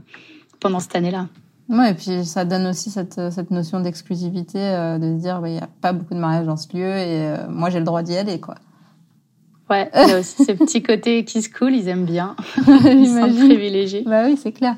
pendant 0.60 0.80
cette 0.80 0.96
année-là. 0.96 1.28
Ouais, 1.68 1.90
et 1.90 1.94
puis 1.94 2.24
ça 2.24 2.44
donne 2.44 2.66
aussi 2.66 2.90
cette, 2.90 3.20
cette 3.30 3.50
notion 3.50 3.80
d'exclusivité, 3.80 4.58
de 4.58 5.16
se 5.16 5.22
dire, 5.22 5.40
il 5.44 5.52
n'y 5.52 5.58
a 5.58 5.68
pas 5.80 5.92
beaucoup 5.92 6.14
de 6.14 6.18
mariages 6.18 6.44
dans 6.44 6.56
ce 6.56 6.76
lieu 6.76 6.96
et 6.96 7.34
moi 7.48 7.70
j'ai 7.70 7.78
le 7.78 7.84
droit 7.84 8.02
d'y 8.02 8.16
aller, 8.16 8.40
quoi. 8.40 8.56
Ouais, 9.72 9.90
il 9.94 10.08
y 10.10 10.12
a 10.12 10.20
aussi 10.20 10.44
ces 10.44 10.54
petits 10.54 10.82
côtés 10.82 11.24
qui 11.24 11.40
se 11.40 11.48
coulent, 11.48 11.74
ils 11.74 11.88
aiment 11.88 12.04
bien. 12.04 12.36
ils 12.66 13.08
sont 13.08 13.34
privilégiés. 13.34 14.02
Bah 14.06 14.24
oui, 14.26 14.38
c'est 14.40 14.52
clair. 14.52 14.76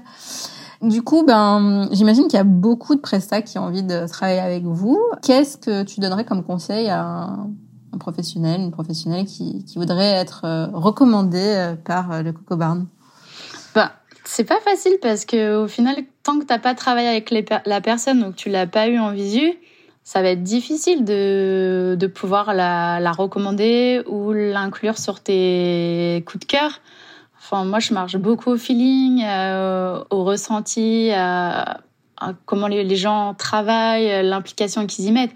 Du 0.82 1.02
coup, 1.02 1.24
ben, 1.26 1.88
j'imagine 1.90 2.24
qu'il 2.24 2.36
y 2.36 2.40
a 2.40 2.44
beaucoup 2.44 2.94
de 2.94 3.00
prestats 3.00 3.42
qui 3.42 3.58
ont 3.58 3.62
envie 3.62 3.82
de 3.82 4.06
travailler 4.06 4.38
avec 4.38 4.62
vous. 4.62 5.00
Qu'est-ce 5.22 5.56
que 5.56 5.82
tu 5.82 5.98
donnerais 5.98 6.24
comme 6.24 6.44
conseil 6.44 6.88
à 6.90 7.02
un 7.02 7.98
professionnel, 7.98 8.60
une 8.60 8.70
professionnelle 8.70 9.26
qui, 9.26 9.64
qui 9.64 9.78
voudrait 9.78 10.12
être 10.12 10.42
euh, 10.44 10.66
recommandée 10.72 11.38
euh, 11.38 11.74
par 11.74 12.12
euh, 12.12 12.22
le 12.22 12.32
Coco 12.32 12.56
Barn? 12.56 12.86
Bah, 13.74 13.92
c'est 14.24 14.44
pas 14.44 14.60
facile 14.60 14.98
parce 15.02 15.24
que 15.24 15.56
au 15.64 15.66
final, 15.66 15.96
tant 16.22 16.38
que 16.38 16.44
t'as 16.44 16.60
pas 16.60 16.74
travaillé 16.74 17.08
avec 17.08 17.34
la 17.66 17.80
personne, 17.80 18.20
donc 18.20 18.36
tu 18.36 18.48
l'as 18.48 18.68
pas 18.68 18.86
eu 18.86 18.98
en 19.00 19.10
visu, 19.10 19.54
ça 20.04 20.20
va 20.20 20.28
être 20.28 20.42
difficile 20.42 21.04
de, 21.04 21.96
de 21.98 22.06
pouvoir 22.06 22.52
la, 22.52 23.00
la 23.00 23.12
recommander 23.12 24.02
ou 24.06 24.32
l'inclure 24.32 24.98
sur 24.98 25.20
tes 25.20 26.22
coups 26.26 26.46
de 26.46 26.50
cœur. 26.52 26.80
Enfin, 27.38 27.64
moi, 27.64 27.78
je 27.78 27.92
marche 27.94 28.16
beaucoup 28.16 28.50
au 28.50 28.56
feeling, 28.56 29.24
au 30.10 30.24
ressenti, 30.24 31.10
à, 31.12 31.80
à 32.18 32.32
comment 32.44 32.68
les, 32.68 32.84
les, 32.84 32.96
gens 32.96 33.34
travaillent, 33.34 34.22
l'implication 34.24 34.86
qu'ils 34.86 35.06
y 35.06 35.12
mettent. 35.12 35.34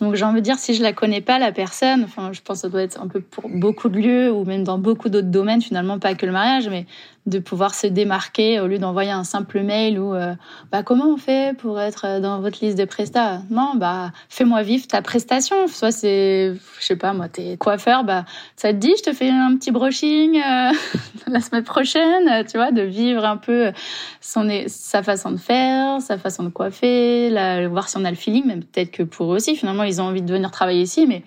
Donc 0.00 0.14
j'ai 0.14 0.24
envie 0.24 0.40
de 0.40 0.44
dire, 0.44 0.58
si 0.58 0.74
je 0.74 0.82
la 0.82 0.92
connais 0.92 1.20
pas, 1.20 1.38
la 1.38 1.52
personne, 1.52 2.04
enfin, 2.04 2.32
je 2.32 2.40
pense 2.40 2.58
que 2.58 2.62
ça 2.62 2.68
doit 2.68 2.82
être 2.82 3.00
un 3.00 3.06
peu 3.06 3.20
pour 3.20 3.48
beaucoup 3.48 3.88
de 3.88 3.98
lieux 3.98 4.32
ou 4.32 4.44
même 4.44 4.64
dans 4.64 4.78
beaucoup 4.78 5.08
d'autres 5.08 5.30
domaines, 5.30 5.62
finalement, 5.62 5.98
pas 5.98 6.14
que 6.14 6.26
le 6.26 6.32
mariage, 6.32 6.68
mais 6.68 6.86
de 7.26 7.38
pouvoir 7.38 7.74
se 7.74 7.86
démarquer 7.86 8.60
au 8.60 8.66
lieu 8.66 8.78
d'envoyer 8.78 9.10
un 9.10 9.24
simple 9.24 9.60
mail 9.60 9.98
ou 9.98 10.14
euh, 10.14 10.34
bah 10.70 10.82
comment 10.82 11.08
on 11.08 11.16
fait 11.16 11.56
pour 11.56 11.80
être 11.80 12.20
dans 12.20 12.40
votre 12.40 12.62
liste 12.62 12.76
de 12.76 12.84
prestats? 12.84 13.40
Non 13.48 13.74
bah 13.76 14.12
fais-moi 14.28 14.62
vivre 14.62 14.86
ta 14.86 15.00
prestation. 15.00 15.66
Soit 15.66 15.90
c'est 15.90 16.54
je 16.78 16.84
sais 16.84 16.96
pas 16.96 17.14
moi 17.14 17.28
t'es 17.28 17.56
coiffeur 17.56 18.04
bah 18.04 18.26
ça 18.56 18.72
te 18.72 18.78
dit 18.78 18.92
je 18.98 19.10
te 19.10 19.12
fais 19.14 19.30
un 19.30 19.56
petit 19.56 19.70
brushing 19.70 20.36
euh, 20.36 20.72
la 21.26 21.40
semaine 21.40 21.64
prochaine 21.64 22.44
tu 22.46 22.58
vois 22.58 22.72
de 22.72 22.82
vivre 22.82 23.24
un 23.24 23.38
peu 23.38 23.72
son 24.20 24.46
sa 24.66 25.02
façon 25.02 25.30
de 25.30 25.38
faire 25.38 26.02
sa 26.02 26.18
façon 26.18 26.42
de 26.42 26.50
coiffer 26.50 27.30
voir 27.68 27.88
si 27.88 27.96
on 27.96 28.04
a 28.04 28.10
le 28.10 28.16
feeling 28.16 28.46
même 28.46 28.62
peut-être 28.62 28.90
que 28.90 29.02
pour 29.02 29.32
eux 29.32 29.36
aussi 29.36 29.56
finalement 29.56 29.83
ils 29.84 30.00
ont 30.00 30.04
envie 30.04 30.22
de 30.22 30.32
venir 30.32 30.50
travailler 30.50 30.82
ici 30.82 31.06
mais 31.06 31.22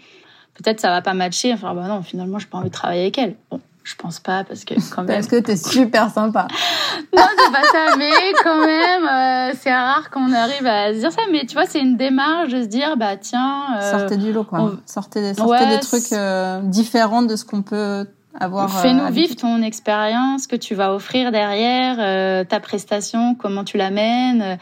peut-être 0.55 0.79
ça 0.79 0.89
va 0.89 1.01
pas 1.01 1.13
matcher 1.13 1.53
enfin 1.53 1.73
bah 1.73 1.87
non 1.87 2.01
finalement 2.01 2.39
j'ai 2.39 2.47
pas 2.47 2.57
envie 2.57 2.69
de 2.69 2.73
travailler 2.73 3.01
avec 3.01 3.17
elle 3.17 3.35
bon 3.49 3.61
je 3.87 3.95
pense 3.95 4.19
pas 4.19 4.43
parce 4.43 4.65
que 4.65 4.73
quand 4.93 5.03
même. 5.03 5.15
Parce 5.15 5.27
que 5.27 5.37
t'es 5.37 5.55
super 5.55 6.11
sympa. 6.11 6.47
non, 7.15 7.23
c'est 7.37 7.51
pas 7.51 7.63
ça, 7.71 7.95
mais 7.97 8.11
quand 8.43 8.65
même, 8.65 9.05
euh, 9.05 9.53
c'est 9.57 9.73
rare 9.73 10.09
qu'on 10.09 10.33
arrive 10.33 10.67
à 10.67 10.93
se 10.93 10.99
dire 10.99 11.11
ça. 11.11 11.21
Mais 11.31 11.45
tu 11.45 11.53
vois, 11.53 11.65
c'est 11.65 11.79
une 11.79 11.95
démarche 11.95 12.49
de 12.49 12.63
se 12.63 12.67
dire, 12.67 12.97
bah 12.97 13.15
tiens. 13.15 13.77
Euh, 13.79 13.91
sortez 13.97 14.17
du 14.17 14.33
lot, 14.33 14.43
quoi. 14.43 14.73
Sortez, 14.85 15.21
des, 15.21 15.33
sortez 15.35 15.67
des 15.67 15.79
trucs 15.79 16.11
euh, 16.11 16.59
différents 16.63 17.21
de 17.21 17.37
ce 17.37 17.45
qu'on 17.45 17.61
peut 17.61 18.05
avoir. 18.39 18.81
Fais-nous 18.81 19.11
vivre 19.11 19.35
ton 19.35 19.61
expérience, 19.61 20.47
que 20.47 20.55
tu 20.55 20.75
vas 20.75 20.93
offrir 20.93 21.31
derrière, 21.31 22.47
ta 22.47 22.59
prestation, 22.59 23.35
comment 23.35 23.63
tu 23.63 23.77
l'amènes 23.77 24.57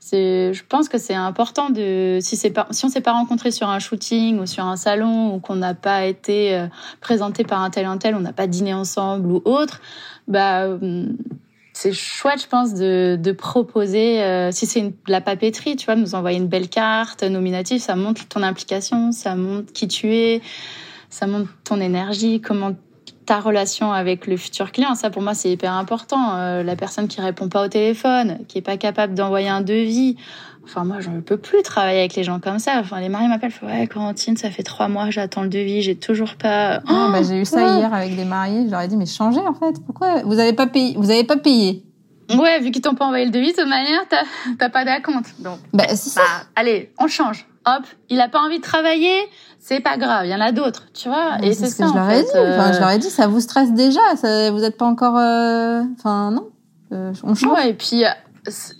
c'est, 0.00 0.54
je 0.54 0.64
pense 0.66 0.88
que 0.88 0.96
c'est 0.96 1.14
important 1.14 1.68
de, 1.68 2.18
si 2.22 2.36
c'est 2.36 2.50
pas, 2.50 2.66
si 2.70 2.84
on 2.86 2.88
s'est 2.88 3.02
pas 3.02 3.12
rencontré 3.12 3.50
sur 3.50 3.68
un 3.68 3.78
shooting 3.78 4.40
ou 4.40 4.46
sur 4.46 4.64
un 4.64 4.76
salon 4.76 5.34
ou 5.34 5.40
qu'on 5.40 5.56
n'a 5.56 5.74
pas 5.74 6.06
été 6.06 6.54
euh, 6.54 6.66
présenté 7.00 7.44
par 7.44 7.60
un 7.62 7.68
tel 7.68 7.84
un 7.84 7.98
tel, 7.98 8.14
on 8.14 8.20
n'a 8.20 8.32
pas 8.32 8.46
dîné 8.46 8.72
ensemble 8.72 9.30
ou 9.30 9.42
autre, 9.44 9.82
bah, 10.26 10.68
hum, 10.68 11.16
c'est 11.74 11.92
chouette, 11.92 12.42
je 12.42 12.48
pense, 12.48 12.72
de, 12.74 13.18
de 13.22 13.32
proposer, 13.32 14.22
euh, 14.22 14.50
si 14.52 14.66
c'est 14.66 14.80
de 14.80 14.94
la 15.06 15.20
papeterie, 15.20 15.76
tu 15.76 15.84
vois, 15.84 15.96
de 15.96 16.00
nous 16.00 16.14
envoyer 16.14 16.38
une 16.38 16.48
belle 16.48 16.68
carte 16.68 17.22
nominative, 17.22 17.80
ça 17.80 17.94
montre 17.94 18.26
ton 18.26 18.42
implication, 18.42 19.12
ça 19.12 19.36
montre 19.36 19.70
qui 19.72 19.86
tu 19.86 20.14
es, 20.14 20.40
ça 21.10 21.26
montre 21.26 21.50
ton 21.62 21.78
énergie, 21.78 22.40
comment 22.40 22.72
ta 23.30 23.38
relation 23.38 23.92
avec 23.92 24.26
le 24.26 24.36
futur 24.36 24.72
client. 24.72 24.96
Ça, 24.96 25.08
pour 25.08 25.22
moi, 25.22 25.34
c'est 25.34 25.52
hyper 25.52 25.72
important. 25.72 26.34
Euh, 26.34 26.64
la 26.64 26.74
personne 26.74 27.06
qui 27.06 27.20
répond 27.20 27.48
pas 27.48 27.64
au 27.64 27.68
téléphone, 27.68 28.38
qui 28.48 28.58
est 28.58 28.60
pas 28.60 28.76
capable 28.76 29.14
d'envoyer 29.14 29.48
un 29.48 29.60
devis. 29.60 30.16
Enfin, 30.64 30.82
moi, 30.82 30.96
je 30.98 31.10
ne 31.10 31.20
peux 31.20 31.36
plus 31.36 31.62
travailler 31.62 32.00
avec 32.00 32.16
les 32.16 32.24
gens 32.24 32.40
comme 32.40 32.58
ça. 32.58 32.80
Enfin, 32.80 32.98
les 32.98 33.08
mariés 33.08 33.28
m'appellent, 33.28 33.52
ouais, 33.62 33.86
Corentine, 33.86 34.36
ça 34.36 34.50
fait 34.50 34.64
trois 34.64 34.88
mois, 34.88 35.10
j'attends 35.10 35.42
le 35.42 35.48
devis, 35.48 35.80
j'ai 35.80 35.94
toujours 35.94 36.34
pas. 36.34 36.80
Oh, 36.90 37.08
bah, 37.12 37.22
j'ai 37.22 37.40
eu 37.40 37.44
ça 37.44 37.78
hier 37.78 37.94
avec 37.94 38.16
des 38.16 38.24
mariés. 38.24 38.64
Je 38.66 38.70
leur 38.72 38.80
ai 38.80 38.88
dit, 38.88 38.96
mais 38.96 39.06
changez 39.06 39.46
en 39.46 39.54
fait. 39.54 39.80
Pourquoi 39.86 40.22
vous 40.24 40.40
avez 40.40 40.52
pas 40.52 40.66
payé 40.66 40.96
Vous 40.98 41.12
avez 41.12 41.22
pas 41.22 41.36
payé? 41.36 41.84
Ouais, 42.36 42.58
vu 42.58 42.72
qu'ils 42.72 42.82
t'ont 42.82 42.96
pas 42.96 43.04
envoyé 43.04 43.26
le 43.26 43.30
devis, 43.30 43.52
de 43.52 43.58
toute 43.58 43.68
manière, 43.68 44.00
t'as 44.58 44.68
pas 44.70 44.84
d'acompte. 44.84 45.34
Donc, 45.38 45.60
bah, 45.72 45.84
c'est 45.90 46.10
ça. 46.10 46.22
Bah, 46.22 46.46
allez, 46.56 46.90
on 46.98 47.06
change. 47.06 47.46
Hop, 47.76 47.84
il 48.08 48.20
a 48.20 48.28
pas 48.28 48.40
envie 48.40 48.58
de 48.58 48.64
travailler 48.64 49.28
c'est 49.60 49.80
pas 49.80 49.98
grave, 49.98 50.24
il 50.24 50.30
y 50.30 50.34
en 50.34 50.40
a 50.40 50.52
d'autres, 50.52 50.86
tu 50.94 51.08
vois. 51.08 51.36
et 51.42 51.52
c'est 51.52 51.66
ce 51.66 51.76
que 51.76 51.86
je 51.86 51.94
leur 51.94 52.10
ai 52.10 52.22
dit. 52.22 52.28
Enfin, 52.30 52.72
je 52.72 52.80
leur 52.80 52.90
ai 52.90 52.98
dit, 52.98 53.10
ça 53.10 53.26
vous 53.26 53.40
stresse 53.40 53.72
déjà, 53.74 54.00
ça, 54.16 54.50
vous 54.50 54.64
êtes 54.64 54.78
pas 54.78 54.86
encore, 54.86 55.18
euh, 55.18 55.82
enfin 55.98 56.30
non, 56.30 56.48
euh, 56.92 57.12
on 57.22 57.34
change. 57.34 57.52
Ouais, 57.52 57.70
et 57.70 57.74
puis 57.74 58.02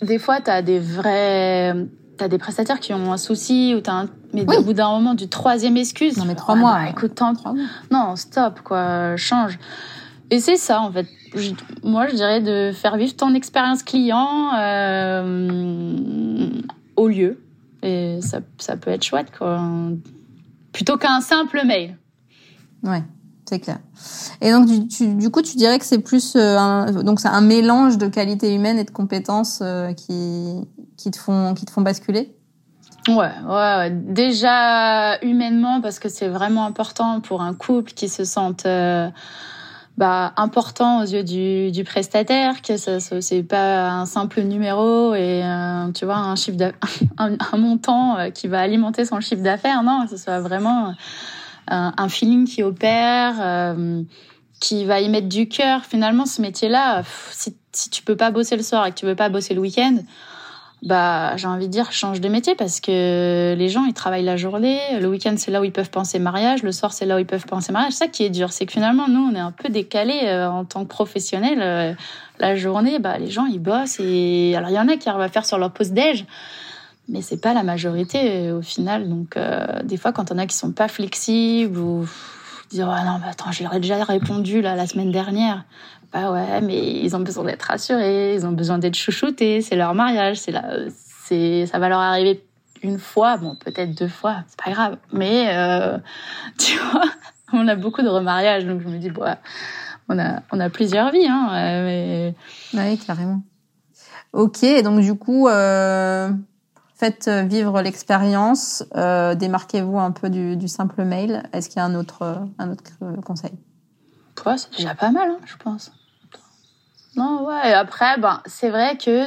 des 0.01 0.17
fois, 0.17 0.41
t'as 0.41 0.63
des 0.63 0.79
vrais, 0.79 1.75
t'as 2.17 2.27
des 2.27 2.39
prestataires 2.39 2.79
qui 2.79 2.93
ont 2.93 3.13
un 3.13 3.17
souci 3.17 3.75
ou 3.75 3.81
t'as 3.81 3.93
un... 3.93 4.09
mais 4.33 4.43
au 4.57 4.63
bout 4.63 4.73
d'un 4.73 4.89
moment, 4.89 5.13
du 5.13 5.29
troisième 5.29 5.77
excuse. 5.77 6.17
Non 6.17 6.25
mais 6.25 6.35
trois 6.35 6.55
mois. 6.55 6.73
Bah, 6.73 6.89
écoute, 6.89 7.13
tant... 7.13 7.33
Non, 7.91 8.15
stop 8.15 8.61
quoi, 8.61 9.15
change. 9.17 9.59
Et 10.31 10.39
c'est 10.39 10.57
ça 10.57 10.81
en 10.81 10.91
fait. 10.91 11.05
moi, 11.83 12.07
je 12.07 12.15
dirais 12.15 12.41
de 12.41 12.71
faire 12.73 12.97
vivre 12.97 13.15
ton 13.15 13.35
expérience 13.35 13.83
client 13.83 14.51
euh, 14.57 16.49
au 16.95 17.07
lieu. 17.07 17.37
Et 17.83 18.19
ça, 18.21 18.39
ça 18.57 18.77
peut 18.77 18.91
être 18.91 19.03
chouette 19.03 19.31
quoi 19.37 19.59
plutôt 20.71 20.97
qu'un 20.97 21.21
simple 21.21 21.61
mail. 21.65 21.97
Ouais, 22.83 23.03
c'est 23.47 23.59
clair. 23.59 23.79
Et 24.41 24.51
donc 24.51 24.65
du, 24.65 25.15
du 25.15 25.29
coup, 25.29 25.41
tu 25.41 25.57
dirais 25.57 25.77
que 25.79 25.85
c'est 25.85 25.99
plus 25.99 26.35
euh, 26.35 26.57
un, 26.57 27.03
donc 27.03 27.19
c'est 27.19 27.27
un 27.27 27.41
mélange 27.41 27.97
de 27.97 28.07
qualité 28.07 28.53
humaine 28.53 28.79
et 28.79 28.83
de 28.83 28.91
compétences 28.91 29.59
euh, 29.61 29.93
qui 29.93 30.67
qui 30.97 31.11
te 31.11 31.17
font 31.17 31.53
qui 31.53 31.65
te 31.65 31.71
font 31.71 31.81
basculer? 31.81 32.35
Ouais, 33.07 33.31
ouais, 33.49 33.89
déjà 33.89 35.19
humainement 35.23 35.81
parce 35.81 35.97
que 35.97 36.07
c'est 36.07 36.27
vraiment 36.27 36.65
important 36.65 37.19
pour 37.19 37.41
un 37.41 37.55
couple 37.55 37.93
qui 37.93 38.07
se 38.07 38.23
sente 38.23 38.67
euh, 38.67 39.09
bah, 40.01 40.33
important 40.35 41.03
aux 41.03 41.05
yeux 41.05 41.23
du, 41.23 41.83
prestataire, 41.83 42.63
que 42.63 42.75
ça 42.75 42.99
c'est 42.99 43.43
pas 43.43 43.87
un 43.87 44.07
simple 44.07 44.41
numéro 44.41 45.13
et 45.13 45.43
euh, 45.43 45.91
tu 45.91 46.05
vois 46.05 46.15
un 46.15 46.35
chiffre 46.35 46.57
un, 47.19 47.37
montant 47.55 48.17
euh, 48.17 48.29
qui 48.31 48.47
va 48.47 48.61
alimenter 48.61 49.05
son 49.05 49.19
chiffre 49.19 49.43
d'affaires, 49.43 49.83
non, 49.83 50.05
que 50.05 50.09
ce 50.09 50.17
soit 50.17 50.39
vraiment 50.39 50.87
euh, 50.87 50.91
un, 51.67 51.93
un 51.95 52.09
feeling 52.09 52.47
qui 52.47 52.63
opère, 52.63 53.75
qui 54.59 54.85
va 54.85 55.01
y 55.01 55.07
mettre 55.07 55.29
du 55.29 55.47
cœur. 55.47 55.85
Finalement, 55.85 56.25
ce 56.25 56.41
métier-là, 56.41 57.03
si, 57.29 57.55
si 57.71 57.91
tu 57.91 58.01
peux 58.01 58.15
pas 58.15 58.31
bosser 58.31 58.57
le 58.57 58.63
soir 58.63 58.87
et 58.87 58.89
que 58.89 58.95
tu 58.95 59.05
veux 59.05 59.15
pas 59.15 59.29
bosser 59.29 59.53
le 59.53 59.61
week-end, 59.61 59.97
bah 60.81 61.35
j'ai 61.37 61.45
envie 61.45 61.67
de 61.67 61.71
dire 61.71 61.91
change 61.91 62.21
de 62.21 62.27
métier 62.27 62.55
parce 62.55 62.79
que 62.79 63.53
les 63.55 63.69
gens 63.69 63.85
ils 63.85 63.93
travaillent 63.93 64.23
la 64.23 64.37
journée, 64.37 64.79
le 64.99 65.07
week-end 65.07 65.35
c'est 65.37 65.51
là 65.51 65.61
où 65.61 65.63
ils 65.63 65.71
peuvent 65.71 65.91
penser 65.91 66.17
mariage, 66.17 66.63
le 66.63 66.71
soir 66.71 66.91
c'est 66.91 67.05
là 67.05 67.17
où 67.17 67.19
ils 67.19 67.25
peuvent 67.25 67.45
penser 67.45 67.71
mariage. 67.71 67.93
Ça 67.93 68.07
qui 68.07 68.23
est 68.23 68.31
dur, 68.31 68.51
c'est 68.51 68.65
que 68.65 68.71
finalement 68.71 69.07
nous 69.07 69.29
on 69.31 69.35
est 69.35 69.39
un 69.39 69.51
peu 69.51 69.69
décalé 69.69 70.21
euh, 70.23 70.49
en 70.49 70.65
tant 70.65 70.83
que 70.83 70.89
professionnels. 70.89 71.59
Euh, 71.61 71.93
la 72.39 72.55
journée, 72.55 72.97
bah 72.97 73.19
les 73.19 73.29
gens 73.29 73.45
ils 73.45 73.59
bossent 73.59 73.99
et 73.99 74.55
alors 74.55 74.69
il 74.69 74.75
y 74.75 74.79
en 74.79 74.87
a 74.87 74.97
qui 74.97 75.07
arrivent 75.07 75.21
à 75.21 75.29
faire 75.29 75.45
sur 75.45 75.59
leur 75.59 75.71
pause 75.71 75.91
déj, 75.91 76.25
mais 77.07 77.21
c'est 77.21 77.39
pas 77.39 77.53
la 77.53 77.61
majorité 77.61 78.47
euh, 78.47 78.57
au 78.57 78.63
final. 78.63 79.07
Donc 79.07 79.37
des 79.83 79.97
fois 79.97 80.11
quand 80.11 80.31
on 80.31 80.37
a 80.39 80.47
qui 80.47 80.55
sont 80.55 80.71
pas 80.71 80.87
flexibles 80.87 81.77
ou 81.77 82.07
dire 82.71 82.87
oh 82.89 83.05
non 83.05 83.19
bah 83.19 83.27
attends 83.31 83.51
j'ai 83.51 83.67
déjà 83.79 84.03
répondu 84.03 84.61
là 84.61 84.75
la 84.75 84.87
semaine 84.87 85.11
dernière 85.11 85.65
bah 86.11 86.31
ouais, 86.31 86.59
mais 86.61 87.01
ils 87.01 87.15
ont 87.15 87.21
besoin 87.21 87.45
d'être 87.45 87.63
rassurés, 87.63 88.35
ils 88.35 88.45
ont 88.45 88.51
besoin 88.51 88.77
d'être 88.77 88.95
chouchoutés, 88.95 89.61
c'est 89.61 89.75
leur 89.75 89.95
mariage, 89.95 90.37
c'est 90.37 90.51
là, 90.51 90.75
c'est, 90.89 91.65
ça 91.67 91.79
va 91.79 91.87
leur 91.87 91.99
arriver 91.99 92.43
une 92.83 92.99
fois, 92.99 93.37
bon, 93.37 93.55
peut-être 93.55 93.97
deux 93.97 94.07
fois, 94.09 94.43
c'est 94.47 94.61
pas 94.61 94.71
grave. 94.71 94.97
Mais, 95.13 95.55
euh, 95.55 95.97
tu 96.57 96.77
vois, 96.77 97.05
on 97.53 97.67
a 97.67 97.75
beaucoup 97.75 98.01
de 98.01 98.09
remariages, 98.09 98.65
donc 98.65 98.81
je 98.81 98.87
me 98.89 98.97
dis, 98.97 99.09
bon, 99.09 99.23
on 100.09 100.19
a, 100.19 100.41
on 100.51 100.59
a 100.59 100.69
plusieurs 100.69 101.11
vies, 101.11 101.27
hein, 101.27 101.49
mais... 101.51 102.35
Oui, 102.73 102.97
carrément. 102.97 103.41
Ok, 104.33 104.65
donc 104.83 105.01
du 105.01 105.15
coup, 105.15 105.47
euh, 105.47 106.29
faites 107.01 107.27
vivre 107.27 107.81
l'expérience, 107.81 108.83
euh, 108.95 109.33
démarquez-vous 109.33 109.97
un 109.97 110.11
peu 110.11 110.29
du, 110.29 110.67
simple 110.67 111.03
mail. 111.03 111.41
Est-ce 111.51 111.67
qu'il 111.67 111.77
y 111.77 111.79
a 111.79 111.85
un 111.85 111.95
autre, 111.95 112.43
un 112.59 112.71
autre 112.71 112.83
conseil? 113.25 113.53
Ouais, 114.45 114.57
c'est 114.57 114.77
déjà 114.77 114.93
pas 114.93 115.09
mal, 115.09 115.31
hein, 115.31 115.39
je 115.45 115.57
pense. 115.57 115.91
Non, 117.15 117.43
ouais. 117.47 117.73
Après, 117.73 118.19
ben, 118.19 118.41
c'est 118.45 118.69
vrai 118.69 118.97
que 118.97 119.25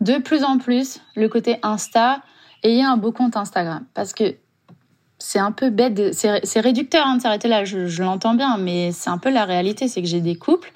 de 0.00 0.18
plus 0.18 0.42
en 0.42 0.58
plus, 0.58 1.00
le 1.14 1.28
côté 1.28 1.60
Insta, 1.62 2.20
ayez 2.64 2.82
un 2.82 2.96
beau 2.96 3.12
compte 3.12 3.36
Instagram. 3.36 3.84
Parce 3.94 4.12
que 4.12 4.34
c'est 5.20 5.38
un 5.38 5.52
peu 5.52 5.70
bête, 5.70 6.12
c'est 6.12 6.60
réducteur 6.60 7.06
hein, 7.06 7.16
de 7.16 7.22
s'arrêter 7.22 7.46
là, 7.46 7.64
je, 7.64 8.02
l'entends 8.02 8.34
bien, 8.34 8.58
mais 8.58 8.90
c'est 8.90 9.10
un 9.10 9.18
peu 9.18 9.30
la 9.30 9.44
réalité, 9.44 9.86
c'est 9.86 10.02
que 10.02 10.08
j'ai 10.08 10.20
des 10.20 10.34
couples. 10.34 10.72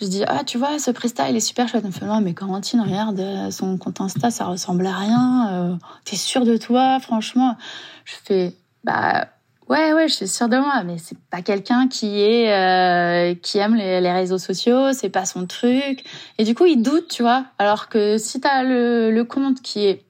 Je 0.00 0.06
dis, 0.06 0.24
ah, 0.26 0.44
tu 0.44 0.58
vois, 0.58 0.78
ce 0.78 0.90
presta, 0.90 1.30
il 1.30 1.36
est 1.36 1.40
super 1.40 1.68
chouette. 1.68 1.82
Elle 1.84 1.90
me 1.90 1.94
fait, 1.94 2.04
non, 2.04 2.20
mais 2.20 2.34
Corentine, 2.34 2.80
regarde, 2.82 3.50
son 3.50 3.78
compte 3.78 4.00
Insta, 4.00 4.30
ça 4.30 4.44
ressemble 4.44 4.86
à 4.86 4.94
rien. 4.94 5.48
Euh, 5.52 5.76
T'es 6.04 6.16
sûre 6.16 6.44
de 6.44 6.56
toi, 6.58 7.00
franchement 7.00 7.56
Je 8.04 8.14
fais, 8.24 8.52
bah, 8.84 9.28
ouais, 9.68 9.94
ouais, 9.94 10.08
je 10.08 10.14
suis 10.14 10.28
sûre 10.28 10.48
de 10.48 10.58
moi, 10.58 10.82
mais 10.84 10.98
c'est 10.98 11.18
pas 11.30 11.40
quelqu'un 11.40 11.88
qui 11.88 12.20
est, 12.20 12.52
euh, 12.52 13.34
qui 13.42 13.56
aime 13.56 13.74
les, 13.74 14.02
les, 14.02 14.12
réseaux 14.12 14.38
sociaux, 14.38 14.92
c'est 14.92 15.08
pas 15.08 15.24
son 15.24 15.46
truc. 15.46 16.04
Et 16.36 16.44
du 16.44 16.54
coup, 16.54 16.66
il 16.66 16.82
doute, 16.82 17.08
tu 17.08 17.22
vois. 17.22 17.46
Alors 17.58 17.88
que 17.88 18.18
si 18.18 18.38
t'as 18.38 18.64
le, 18.64 19.10
le 19.10 19.24
compte 19.24 19.62
qui 19.62 19.86
est 19.86 20.04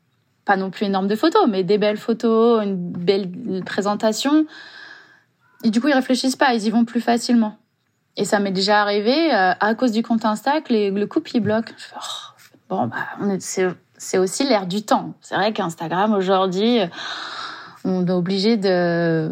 pas 0.44 0.56
non 0.56 0.70
plus 0.70 0.86
énorme 0.86 1.06
de 1.06 1.16
photos, 1.16 1.46
mais 1.48 1.62
des 1.62 1.78
belles 1.78 1.96
photos, 1.96 2.64
une 2.64 2.76
belle 2.76 3.30
présentation. 3.64 4.46
Et 5.64 5.70
du 5.70 5.80
coup, 5.80 5.88
ils 5.88 5.94
réfléchissent 5.94 6.36
pas, 6.36 6.54
ils 6.54 6.64
y 6.64 6.70
vont 6.70 6.84
plus 6.84 7.00
facilement. 7.00 7.58
Et 8.16 8.24
ça 8.24 8.38
m'est 8.38 8.50
déjà 8.50 8.80
arrivé 8.80 9.32
euh, 9.32 9.52
à 9.58 9.74
cause 9.74 9.92
du 9.92 10.02
compte 10.02 10.24
Insta 10.24 10.60
que 10.60 10.72
le 10.72 11.06
couple 11.06 11.32
il 11.34 11.40
bloque. 11.40 11.74
Je 11.76 11.84
fais, 11.84 11.96
oh, 11.96 12.34
bon, 12.68 12.86
bah, 12.86 13.36
c'est 13.98 14.18
aussi 14.18 14.44
l'air 14.44 14.66
du 14.66 14.82
temps. 14.82 15.14
C'est 15.20 15.34
vrai 15.34 15.52
qu'Instagram 15.52 16.14
aujourd'hui, 16.14 16.80
on 17.84 18.06
est 18.06 18.12
obligé 18.12 18.56
de. 18.56 19.30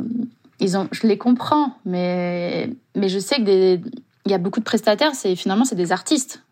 Ils 0.60 0.76
ont, 0.76 0.88
je 0.92 1.06
les 1.06 1.18
comprends, 1.18 1.74
mais 1.84 2.70
mais 2.94 3.08
je 3.08 3.18
sais 3.18 3.36
que 3.36 3.42
des, 3.42 3.80
il 4.24 4.30
y 4.30 4.34
a 4.34 4.38
beaucoup 4.38 4.60
de 4.60 4.64
prestataires, 4.64 5.14
c'est 5.14 5.34
finalement 5.36 5.64
c'est 5.64 5.74
des 5.74 5.92
artistes 5.92 6.44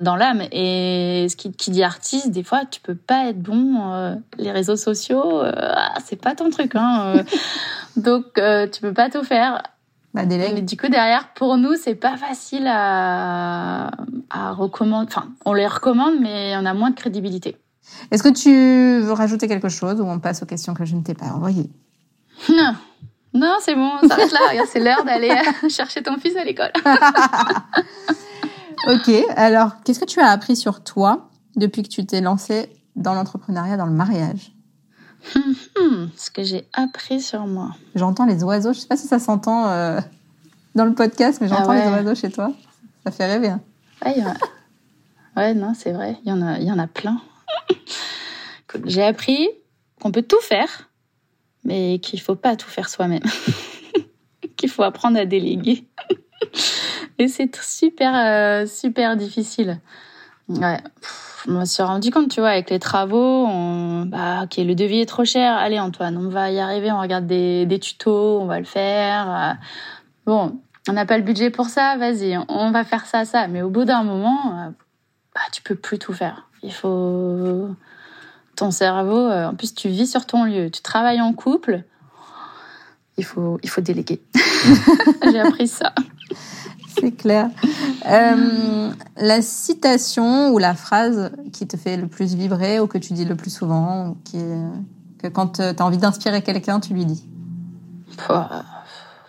dans 0.00 0.16
l'âme. 0.16 0.42
Et 0.52 1.26
ce 1.28 1.36
qui, 1.36 1.52
qui, 1.52 1.70
dit 1.70 1.82
artiste, 1.82 2.30
des 2.30 2.42
fois, 2.42 2.64
tu 2.70 2.80
peux 2.80 2.94
pas 2.94 3.28
être 3.28 3.40
bon. 3.40 3.92
Euh, 3.92 4.14
les 4.36 4.50
réseaux 4.50 4.76
sociaux, 4.76 5.42
euh, 5.42 5.52
ah, 5.56 5.94
c'est 6.04 6.20
pas 6.20 6.34
ton 6.34 6.50
truc. 6.50 6.74
Hein, 6.74 7.16
euh. 7.16 7.22
donc, 7.96 8.24
tu 8.72 8.80
peux 8.80 8.94
pas 8.94 9.10
tout 9.10 9.24
faire. 9.24 9.62
Bah, 10.14 10.24
Mais 10.26 10.62
du 10.62 10.76
coup, 10.76 10.88
derrière, 10.88 11.32
pour 11.34 11.56
nous, 11.56 11.74
c'est 11.76 11.94
pas 11.94 12.16
facile 12.16 12.66
à, 12.66 13.90
à 14.30 14.52
recommander. 14.52 15.06
Enfin, 15.10 15.28
on 15.44 15.52
les 15.52 15.66
recommande, 15.66 16.14
mais 16.20 16.54
on 16.56 16.64
a 16.64 16.74
moins 16.74 16.90
de 16.90 16.96
crédibilité. 16.96 17.56
Est-ce 18.10 18.22
que 18.22 18.28
tu 18.28 19.04
veux 19.04 19.12
rajouter 19.12 19.48
quelque 19.48 19.68
chose 19.68 20.00
ou 20.00 20.04
on 20.04 20.18
passe 20.18 20.42
aux 20.42 20.46
questions 20.46 20.74
que 20.74 20.84
je 20.84 20.96
ne 20.96 21.02
t'ai 21.02 21.14
pas 21.14 21.26
envoyées? 21.26 21.70
Non. 22.48 22.74
Non, 23.34 23.56
c'est 23.60 23.74
bon, 23.74 23.90
ça 24.02 24.08
s'arrête 24.08 24.32
là. 24.32 24.64
c'est 24.66 24.80
l'heure 24.80 25.04
d'aller 25.04 25.30
chercher 25.68 26.02
ton 26.02 26.16
fils 26.16 26.34
à 26.36 26.44
l'école. 26.44 26.72
ok, 28.88 29.10
alors 29.36 29.82
qu'est-ce 29.84 30.00
que 30.00 30.06
tu 30.06 30.20
as 30.20 30.28
appris 30.28 30.56
sur 30.56 30.82
toi 30.82 31.28
depuis 31.56 31.82
que 31.82 31.88
tu 31.88 32.06
t'es 32.06 32.22
lancée 32.22 32.70
dans 32.96 33.12
l'entrepreneuriat, 33.14 33.76
dans 33.76 33.86
le 33.86 33.92
mariage? 33.92 34.52
Ce 36.16 36.30
que 36.30 36.42
j'ai 36.42 36.66
appris 36.72 37.20
sur 37.20 37.46
moi. 37.46 37.70
J'entends 37.94 38.26
les 38.26 38.42
oiseaux, 38.42 38.72
je 38.72 38.80
sais 38.80 38.86
pas 38.86 38.96
si 38.96 39.06
ça 39.06 39.18
s'entend 39.18 39.68
euh, 39.68 40.00
dans 40.74 40.84
le 40.84 40.94
podcast, 40.94 41.38
mais 41.40 41.48
j'entends 41.48 41.70
ah 41.70 41.84
les 41.84 41.90
oiseaux 41.90 42.14
chez 42.14 42.30
toi. 42.30 42.52
Ça 43.04 43.10
fait 43.10 43.26
rêver. 43.26 43.48
Hein. 43.48 43.60
Ouais, 44.04 44.14
ouais, 45.36 45.54
non, 45.54 45.72
c'est 45.74 45.92
vrai, 45.92 46.18
il 46.24 46.28
y, 46.28 46.32
en 46.32 46.42
a, 46.42 46.58
il 46.58 46.66
y 46.66 46.72
en 46.72 46.78
a 46.78 46.86
plein. 46.86 47.20
j'ai 48.84 49.02
appris 49.02 49.48
qu'on 50.00 50.12
peut 50.12 50.22
tout 50.22 50.40
faire, 50.40 50.90
mais 51.64 51.98
qu'il 51.98 52.20
faut 52.20 52.36
pas 52.36 52.56
tout 52.56 52.68
faire 52.68 52.88
soi-même. 52.88 53.24
qu'il 54.56 54.68
faut 54.68 54.82
apprendre 54.82 55.18
à 55.18 55.24
déléguer. 55.24 55.84
Et 57.18 57.28
c'est 57.28 57.54
super, 57.60 58.14
euh, 58.14 58.66
super 58.66 59.16
difficile. 59.16 59.80
Ouais. 60.48 60.78
me 61.46 61.64
suis 61.64 61.82
rendu 61.82 62.10
compte, 62.10 62.30
tu 62.30 62.40
vois, 62.40 62.50
avec 62.50 62.70
les 62.70 62.78
travaux, 62.78 63.46
on... 63.46 64.06
bah, 64.06 64.44
ok, 64.44 64.56
le 64.58 64.74
devis 64.74 65.00
est 65.00 65.06
trop 65.06 65.24
cher. 65.24 65.56
Allez, 65.56 65.78
Antoine, 65.78 66.16
on 66.16 66.28
va 66.28 66.50
y 66.50 66.58
arriver, 66.58 66.90
on 66.90 67.00
regarde 67.00 67.26
des, 67.26 67.66
des 67.66 67.78
tutos, 67.78 68.40
on 68.40 68.46
va 68.46 68.58
le 68.58 68.64
faire. 68.64 69.30
Euh. 69.30 69.52
Bon, 70.26 70.58
on 70.88 70.92
n'a 70.92 71.06
pas 71.06 71.18
le 71.18 71.24
budget 71.24 71.50
pour 71.50 71.66
ça, 71.66 71.96
vas-y, 71.96 72.38
on 72.48 72.70
va 72.70 72.84
faire 72.84 73.06
ça, 73.06 73.24
ça. 73.24 73.46
Mais 73.48 73.62
au 73.62 73.70
bout 73.70 73.84
d'un 73.84 74.02
moment, 74.02 74.58
euh, 74.58 74.70
bah, 75.34 75.40
tu 75.52 75.62
peux 75.62 75.74
plus 75.74 75.98
tout 75.98 76.12
faire. 76.12 76.48
Il 76.62 76.72
faut 76.72 77.68
ton 78.56 78.70
cerveau. 78.70 79.30
En 79.30 79.54
plus, 79.54 79.74
tu 79.74 79.88
vis 79.88 80.06
sur 80.06 80.26
ton 80.26 80.44
lieu, 80.44 80.70
tu 80.70 80.82
travailles 80.82 81.20
en 81.20 81.32
couple. 81.32 81.84
Il 83.16 83.24
faut, 83.24 83.58
il 83.62 83.68
faut 83.68 83.80
déléguer. 83.80 84.22
J'ai 85.24 85.40
appris 85.40 85.68
ça. 85.68 85.92
C'est 87.00 87.12
clair. 87.12 87.50
Euh, 88.08 88.90
la 89.16 89.42
citation 89.42 90.50
ou 90.50 90.58
la 90.58 90.74
phrase 90.74 91.30
qui 91.52 91.66
te 91.66 91.76
fait 91.76 91.96
le 91.96 92.06
plus 92.06 92.34
vibrer 92.34 92.80
ou 92.80 92.86
que 92.86 92.98
tu 92.98 93.12
dis 93.12 93.24
le 93.24 93.36
plus 93.36 93.50
souvent, 93.50 94.16
que 94.32 95.28
quand 95.28 95.56
tu 95.56 95.62
as 95.62 95.84
envie 95.84 95.98
d'inspirer 95.98 96.42
quelqu'un, 96.42 96.80
tu 96.80 96.94
lui 96.94 97.04
dis? 97.04 97.26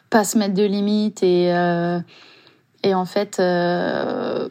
Pas 0.10 0.24
se 0.24 0.38
mettre 0.38 0.54
de 0.56 0.64
limites 0.64 1.22
et, 1.22 1.54
euh, 1.54 2.00
et 2.84 2.96
en 2.96 3.06
fait, 3.06 3.40
euh, 3.40 4.50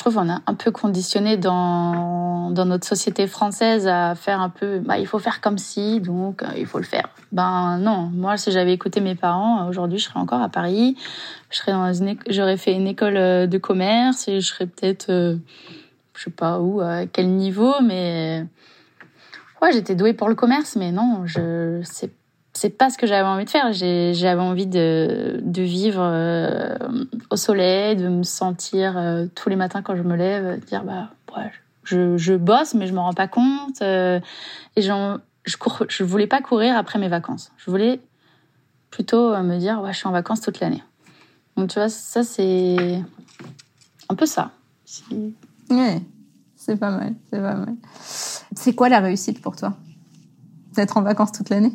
trouve 0.00 0.14
qu'on 0.14 0.30
a 0.30 0.40
un 0.46 0.54
peu 0.54 0.70
conditionné 0.70 1.36
dans, 1.36 2.50
dans 2.50 2.64
notre 2.64 2.86
société 2.86 3.26
française 3.26 3.86
à 3.86 4.14
faire 4.14 4.40
un 4.40 4.48
peu, 4.48 4.78
bah, 4.80 4.98
il 4.98 5.06
faut 5.06 5.18
faire 5.18 5.40
comme 5.40 5.58
si, 5.58 6.00
donc 6.00 6.42
euh, 6.42 6.48
il 6.56 6.66
faut 6.66 6.78
le 6.78 6.84
faire. 6.84 7.08
Ben 7.32 7.78
non, 7.78 8.10
moi 8.12 8.36
si 8.36 8.50
j'avais 8.50 8.72
écouté 8.72 9.00
mes 9.00 9.14
parents, 9.14 9.68
aujourd'hui 9.68 9.98
je 9.98 10.04
serais 10.04 10.18
encore 10.18 10.40
à 10.40 10.48
Paris, 10.48 10.96
j'aurais 12.28 12.56
fait 12.56 12.72
une 12.72 12.86
école 12.86 13.16
euh, 13.16 13.46
de 13.46 13.58
commerce 13.58 14.26
et 14.26 14.40
je 14.40 14.46
serais 14.46 14.66
peut-être, 14.66 15.10
euh, 15.10 15.36
je 16.14 16.24
sais 16.24 16.30
pas 16.30 16.60
où, 16.60 16.80
à 16.80 17.06
quel 17.06 17.28
niveau, 17.28 17.74
mais 17.82 18.46
ouais 19.62 19.72
j'étais 19.72 19.94
douée 19.94 20.14
pour 20.14 20.28
le 20.28 20.34
commerce, 20.34 20.76
mais 20.76 20.92
non, 20.92 21.22
je 21.26 21.80
sais 21.84 22.10
c'est 22.52 22.70
pas 22.70 22.90
ce 22.90 22.98
que 22.98 23.06
j'avais 23.06 23.28
envie 23.28 23.44
de 23.44 23.50
faire. 23.50 23.72
J'avais 23.72 24.40
envie 24.40 24.66
de, 24.66 25.40
de 25.42 25.62
vivre 25.62 26.00
euh, 26.02 26.76
au 27.30 27.36
soleil, 27.36 27.96
de 27.96 28.08
me 28.08 28.22
sentir 28.22 28.96
euh, 28.96 29.26
tous 29.34 29.48
les 29.48 29.56
matins 29.56 29.82
quand 29.82 29.96
je 29.96 30.02
me 30.02 30.16
lève, 30.16 30.60
dire 30.64 30.84
bah 30.84 31.10
je, 31.84 32.16
je 32.16 32.34
bosse 32.34 32.74
mais 32.74 32.86
je 32.86 32.94
m'en 32.94 33.04
rends 33.04 33.14
pas 33.14 33.28
compte. 33.28 33.80
Euh, 33.82 34.20
et 34.76 34.82
je 34.82 35.56
cours, 35.58 35.84
je 35.88 36.04
voulais 36.04 36.26
pas 36.26 36.40
courir 36.40 36.76
après 36.76 36.98
mes 36.98 37.08
vacances. 37.08 37.52
Je 37.56 37.70
voulais 37.70 38.00
plutôt 38.90 39.36
me 39.42 39.58
dire 39.58 39.80
ouais, 39.80 39.92
je 39.92 39.98
suis 39.98 40.08
en 40.08 40.12
vacances 40.12 40.40
toute 40.40 40.60
l'année. 40.60 40.82
Donc 41.56 41.70
tu 41.70 41.78
vois, 41.78 41.88
ça 41.88 42.24
c'est 42.24 43.00
un 44.08 44.14
peu 44.14 44.26
ça. 44.26 44.50
Ouais, 45.70 46.02
c'est 46.56 46.76
pas 46.76 46.90
mal, 46.90 47.14
c'est 47.30 47.40
pas 47.40 47.54
mal. 47.54 47.74
C'est 48.02 48.74
quoi 48.74 48.88
la 48.88 48.98
réussite 48.98 49.40
pour 49.40 49.54
toi 49.54 49.76
D'être 50.74 50.96
en 50.96 51.02
vacances 51.02 51.32
toute 51.32 51.48
l'année? 51.48 51.72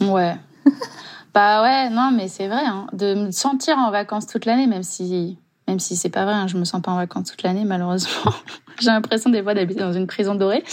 Ouais. 0.00 0.36
bah 1.34 1.62
ouais, 1.62 1.90
non, 1.90 2.10
mais 2.12 2.28
c'est 2.28 2.48
vrai, 2.48 2.64
hein, 2.64 2.86
de 2.92 3.14
me 3.14 3.30
sentir 3.30 3.78
en 3.78 3.90
vacances 3.90 4.26
toute 4.26 4.44
l'année, 4.44 4.66
même 4.66 4.82
si, 4.82 5.38
même 5.68 5.80
si 5.80 5.96
c'est 5.96 6.10
pas 6.10 6.24
vrai, 6.24 6.34
hein, 6.34 6.46
je 6.46 6.56
me 6.56 6.64
sens 6.64 6.82
pas 6.82 6.92
en 6.92 6.96
vacances 6.96 7.30
toute 7.30 7.42
l'année, 7.42 7.64
malheureusement. 7.64 8.32
J'ai 8.80 8.90
l'impression 8.90 9.30
des 9.30 9.42
fois 9.42 9.54
d'habiter 9.54 9.80
dans 9.80 9.92
une 9.92 10.06
prison 10.06 10.34
dorée, 10.34 10.64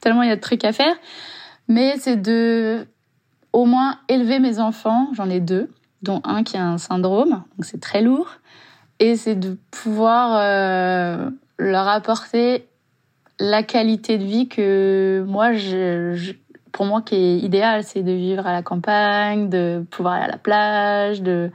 tellement 0.00 0.22
il 0.22 0.28
y 0.28 0.32
a 0.32 0.36
de 0.36 0.40
trucs 0.40 0.64
à 0.64 0.72
faire. 0.72 0.94
Mais 1.66 1.96
c'est 1.98 2.16
de, 2.16 2.86
au 3.52 3.64
moins, 3.64 3.98
élever 4.08 4.38
mes 4.38 4.58
enfants. 4.58 5.08
J'en 5.14 5.28
ai 5.28 5.40
deux, 5.40 5.70
dont 6.02 6.20
un 6.24 6.42
qui 6.44 6.56
a 6.56 6.64
un 6.66 6.78
syndrome, 6.78 7.30
donc 7.30 7.64
c'est 7.64 7.80
très 7.80 8.00
lourd. 8.00 8.28
Et 9.00 9.16
c'est 9.16 9.34
de 9.34 9.56
pouvoir 9.70 10.36
euh, 10.40 11.30
leur 11.58 11.86
apporter 11.88 12.66
la 13.38 13.62
qualité 13.62 14.18
de 14.18 14.24
vie 14.24 14.48
que 14.48 15.24
moi, 15.26 15.52
pour 16.78 16.86
moi 16.86 17.02
qui 17.02 17.16
est 17.16 17.38
idéal, 17.38 17.82
c'est 17.82 18.04
de 18.04 18.12
vivre 18.12 18.46
à 18.46 18.52
la 18.52 18.62
campagne, 18.62 19.48
de 19.48 19.84
pouvoir 19.90 20.14
aller 20.14 20.26
à 20.26 20.28
la 20.28 20.38
plage, 20.38 21.22
de 21.22 21.50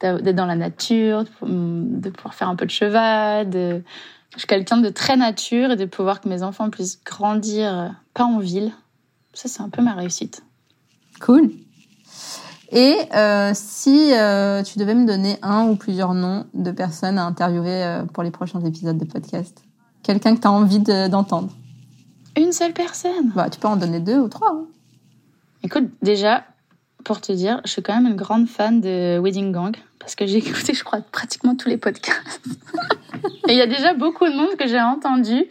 d'être 0.00 0.36
dans 0.36 0.44
la 0.44 0.54
nature, 0.54 1.24
de 1.40 2.10
pouvoir 2.10 2.34
faire 2.34 2.50
un 2.50 2.56
peu 2.56 2.66
de 2.66 2.70
cheval. 2.70 3.48
De... 3.48 3.82
Je 4.34 4.40
suis 4.40 4.46
quelqu'un 4.46 4.76
de 4.76 4.90
très 4.90 5.16
nature 5.16 5.70
et 5.70 5.76
de 5.76 5.86
pouvoir 5.86 6.20
que 6.20 6.28
mes 6.28 6.42
enfants 6.42 6.68
puissent 6.68 7.02
grandir 7.02 7.72
euh, 7.74 7.88
pas 8.12 8.24
en 8.24 8.38
ville. 8.38 8.70
Ça, 9.32 9.48
c'est 9.48 9.62
un 9.62 9.70
peu 9.70 9.80
ma 9.80 9.94
réussite. 9.94 10.42
Cool. 11.22 11.52
Et 12.70 12.98
euh, 13.14 13.52
si 13.54 14.12
euh, 14.12 14.62
tu 14.62 14.78
devais 14.78 14.94
me 14.94 15.06
donner 15.06 15.38
un 15.40 15.68
ou 15.68 15.76
plusieurs 15.76 16.12
noms 16.12 16.44
de 16.52 16.70
personnes 16.70 17.16
à 17.16 17.24
interviewer 17.24 18.02
pour 18.12 18.22
les 18.22 18.30
prochains 18.30 18.60
épisodes 18.60 18.98
de 18.98 19.06
podcast, 19.06 19.64
quelqu'un 20.02 20.36
que 20.36 20.42
tu 20.42 20.46
as 20.46 20.52
envie 20.52 20.80
d'entendre. 20.80 21.48
Une 22.36 22.52
seule 22.52 22.72
personne 22.72 23.32
Bah, 23.34 23.48
tu 23.50 23.58
peux 23.58 23.68
en 23.68 23.76
donner 23.76 24.00
deux 24.00 24.18
ou 24.18 24.28
trois. 24.28 24.50
Hein. 24.50 24.66
Écoute, 25.62 25.88
déjà, 26.02 26.44
pour 27.04 27.20
te 27.20 27.32
dire, 27.32 27.60
je 27.64 27.70
suis 27.70 27.82
quand 27.82 27.94
même 27.94 28.06
une 28.06 28.16
grande 28.16 28.46
fan 28.48 28.80
de 28.80 29.18
Wedding 29.18 29.52
Gang 29.52 29.76
parce 29.98 30.14
que 30.14 30.26
j'ai 30.26 30.38
écouté, 30.46 30.74
je 30.74 30.84
crois, 30.84 31.00
pratiquement 31.00 31.56
tous 31.56 31.68
les 31.68 31.76
podcasts. 31.78 32.40
Et 33.48 33.52
il 33.52 33.56
y 33.56 33.62
a 33.62 33.66
déjà 33.66 33.94
beaucoup 33.94 34.26
de 34.26 34.34
monde 34.34 34.56
que 34.58 34.66
j'ai 34.66 34.80
entendu 34.80 35.46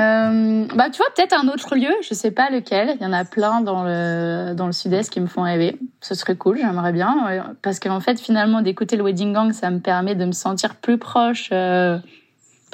Euh, 0.00 0.66
bah, 0.74 0.90
tu 0.90 0.96
vois, 0.98 1.06
peut-être 1.14 1.34
un 1.34 1.46
autre 1.46 1.76
lieu, 1.76 1.92
je 2.02 2.14
sais 2.14 2.32
pas 2.32 2.50
lequel. 2.50 2.96
Il 3.00 3.02
y 3.04 3.06
en 3.06 3.12
a 3.12 3.24
plein 3.24 3.60
dans 3.60 3.84
le, 3.84 4.52
dans 4.54 4.66
le 4.66 4.72
sud-est 4.72 5.08
qui 5.08 5.20
me 5.20 5.28
font 5.28 5.42
rêver. 5.42 5.78
Ce 6.00 6.16
serait 6.16 6.34
cool, 6.34 6.58
j'aimerais 6.58 6.92
bien. 6.92 7.54
Parce 7.62 7.78
qu'en 7.78 8.00
fait, 8.00 8.18
finalement, 8.20 8.60
d'écouter 8.60 8.96
le 8.96 9.04
Wedding 9.04 9.32
Gang, 9.32 9.52
ça 9.52 9.70
me 9.70 9.78
permet 9.78 10.16
de 10.16 10.24
me 10.24 10.32
sentir 10.32 10.74
plus 10.74 10.98
proche, 10.98 11.50
euh, 11.52 11.98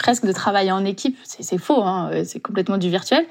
presque 0.00 0.24
de 0.24 0.32
travailler 0.32 0.72
en 0.72 0.84
équipe. 0.84 1.16
C'est 1.24 1.58
faux, 1.58 1.82
hein, 1.82 2.10
c'est 2.24 2.40
complètement 2.40 2.78
du 2.78 2.88
virtuel. 2.88 3.24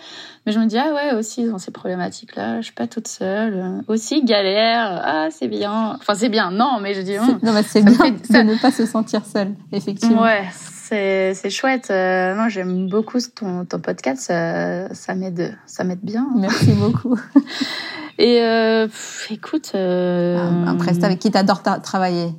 Mais 0.46 0.52
je 0.52 0.60
me 0.60 0.68
dis, 0.68 0.78
ah 0.78 0.94
ouais, 0.94 1.18
aussi, 1.18 1.48
dans 1.48 1.58
ces 1.58 1.72
problématiques-là, 1.72 2.62
je 2.62 2.66
suis 2.66 2.74
pas 2.74 2.88
toute 2.88 3.08
seule. 3.08 3.84
Aussi, 3.88 4.24
galère, 4.24 5.02
ah, 5.04 5.28
c'est 5.32 5.48
bien. 5.48 5.98
Enfin, 6.00 6.14
c'est 6.14 6.30
bien, 6.30 6.52
non, 6.52 6.80
mais 6.80 6.94
je 6.94 7.02
dis, 7.02 7.18
hum, 7.18 7.40
non, 7.42 7.54
mais 7.54 7.64
c'est 7.64 7.82
bien 7.82 8.12
de 8.12 8.42
ne 8.44 8.62
pas 8.62 8.72
se 8.72 8.86
sentir 8.86 9.26
seule, 9.26 9.56
effectivement. 9.72 10.22
Ouais, 10.22 10.44
c'est 10.54 11.50
chouette. 11.50 11.90
Euh, 11.90 12.36
moi, 12.36 12.50
j'aime 12.50 12.88
beaucoup 12.88 13.20
ton, 13.20 13.66
ton 13.66 13.80
podcast. 13.80 14.22
Ça, 14.22 14.94
ça 14.94 15.16
m'aide, 15.16 15.58
ça 15.66 15.84
bien. 15.84 16.28
Merci 16.38 16.72
beaucoup. 16.74 17.18
Et 18.20 18.42
euh, 18.42 18.88
écoute, 19.30 19.72
euh... 19.76 20.38
un, 20.38 20.78
un 20.78 21.04
avec 21.04 21.20
qui 21.20 21.32
t'adores 21.32 21.64
travailler, 21.82 22.34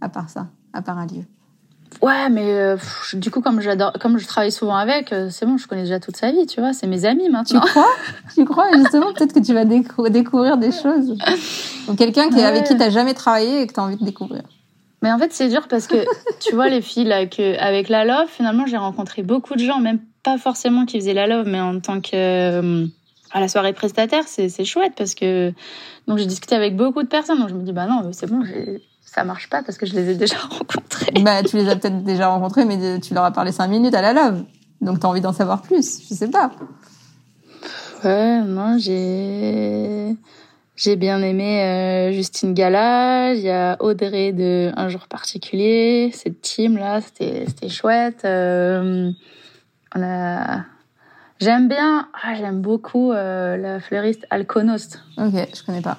à 0.00 0.08
part 0.08 0.30
ça, 0.30 0.48
à 0.72 0.82
part 0.82 0.98
un 0.98 1.06
lieu. 1.06 1.24
Ouais, 2.02 2.28
mais 2.28 2.52
euh, 2.52 2.76
du 3.14 3.30
coup, 3.30 3.40
comme 3.40 3.60
j'adore, 3.60 3.92
comme 4.00 4.18
je 4.18 4.26
travaille 4.26 4.52
souvent 4.52 4.76
avec, 4.76 5.12
euh, 5.12 5.28
c'est 5.30 5.46
bon, 5.46 5.56
je 5.56 5.66
connais 5.66 5.82
déjà 5.82 6.00
toute 6.00 6.16
sa 6.16 6.30
vie, 6.30 6.46
tu 6.46 6.60
vois. 6.60 6.72
C'est 6.72 6.86
mes 6.86 7.04
amis 7.04 7.28
maintenant. 7.28 7.60
Tu 7.60 7.70
crois? 7.70 7.88
Tu 8.34 8.44
crois 8.44 8.66
Justement, 8.76 9.12
peut-être 9.12 9.32
que 9.32 9.40
tu 9.40 9.54
vas 9.54 9.64
découvrir 9.64 10.58
des 10.58 10.72
choses. 10.72 11.16
Donc 11.86 11.98
quelqu'un 11.98 12.28
qui 12.28 12.40
avec 12.40 12.64
qui 12.64 12.76
t'as 12.76 12.90
jamais 12.90 13.14
travaillé 13.14 13.62
et 13.62 13.66
que 13.66 13.72
t'as 13.72 13.82
envie 13.82 13.96
de 13.96 14.04
découvrir. 14.04 14.42
Mais 15.02 15.12
en 15.12 15.18
fait, 15.18 15.32
c'est 15.32 15.48
dur 15.48 15.68
parce 15.68 15.86
que 15.86 15.96
tu 16.40 16.54
vois 16.54 16.68
les 16.68 16.82
filles 16.82 17.04
là, 17.04 17.26
que 17.26 17.58
avec 17.58 17.88
la 17.88 18.04
love, 18.04 18.28
finalement, 18.28 18.66
j'ai 18.66 18.76
rencontré 18.76 19.22
beaucoup 19.22 19.54
de 19.54 19.60
gens, 19.60 19.78
même 19.78 20.00
pas 20.22 20.38
forcément 20.38 20.84
qui 20.84 20.98
faisaient 20.98 21.14
la 21.14 21.26
love, 21.26 21.46
mais 21.46 21.60
en 21.60 21.80
tant 21.80 22.00
que 22.00 22.10
euh, 22.14 22.86
à 23.32 23.40
la 23.40 23.48
soirée 23.48 23.72
prestataire, 23.72 24.24
c'est 24.26 24.64
chouette 24.64 24.92
parce 24.96 25.14
que 25.14 25.52
donc 26.06 26.18
j'ai 26.18 26.26
discuté 26.26 26.54
avec 26.54 26.76
beaucoup 26.76 27.02
de 27.02 27.08
personnes. 27.08 27.38
Donc 27.38 27.48
je 27.48 27.54
me 27.54 27.62
dis 27.62 27.72
bah 27.72 27.86
non, 27.86 28.10
c'est 28.12 28.26
bon, 28.26 28.42
ça 29.16 29.24
marche 29.24 29.48
pas 29.48 29.62
parce 29.62 29.78
que 29.78 29.86
je 29.86 29.94
les 29.94 30.10
ai 30.10 30.14
déjà 30.14 30.36
rencontrés. 30.50 31.10
Bah, 31.22 31.42
tu 31.42 31.56
les 31.56 31.68
as 31.70 31.76
peut-être 31.76 32.04
déjà 32.04 32.28
rencontrés, 32.28 32.66
mais 32.66 33.00
tu 33.00 33.14
leur 33.14 33.24
as 33.24 33.30
parlé 33.30 33.50
cinq 33.50 33.68
minutes 33.68 33.94
à 33.94 34.02
la 34.02 34.12
love. 34.12 34.44
Donc, 34.82 35.00
tu 35.00 35.06
as 35.06 35.08
envie 35.08 35.22
d'en 35.22 35.32
savoir 35.32 35.62
plus. 35.62 36.02
Je 36.06 36.14
sais 36.14 36.28
pas. 36.28 36.50
Ouais, 38.04 38.42
non, 38.42 38.76
j'ai, 38.78 40.14
j'ai 40.76 40.96
bien 40.96 41.22
aimé 41.22 41.62
euh, 41.62 42.12
Justine 42.12 42.52
Gala. 42.52 43.32
Il 43.32 43.40
y 43.40 43.48
a 43.48 43.78
Audrey 43.80 44.32
de 44.32 44.70
Un 44.76 44.90
jour 44.90 45.08
particulier. 45.08 46.10
Cette 46.12 46.42
team-là, 46.42 47.00
c'était, 47.00 47.44
c'était 47.46 47.70
chouette. 47.70 48.26
Euh, 48.26 49.10
on 49.94 50.02
a, 50.02 50.60
j'aime 51.40 51.68
bien, 51.68 52.06
ah, 52.22 52.34
j'aime 52.34 52.60
beaucoup 52.60 53.12
euh, 53.12 53.56
la 53.56 53.80
fleuriste 53.80 54.26
Alconost. 54.28 55.00
Ok, 55.16 55.32
je 55.54 55.64
connais 55.64 55.80
pas. 55.80 55.96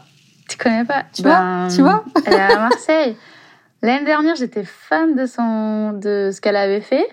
Tu 0.47 0.57
connais 0.57 0.85
pas 0.85 1.03
Tu 1.13 1.21
vois 1.21 1.39
ben, 1.39 1.67
Tu 1.73 1.81
vois. 1.81 2.03
Elle 2.25 2.33
est 2.33 2.39
à 2.39 2.59
Marseille. 2.59 3.17
L'année 3.81 4.05
dernière, 4.05 4.35
j'étais 4.35 4.63
fan 4.63 5.15
de 5.15 5.25
son 5.25 5.93
de 5.93 6.31
ce 6.33 6.41
qu'elle 6.41 6.55
avait 6.55 6.81
fait. 6.81 7.07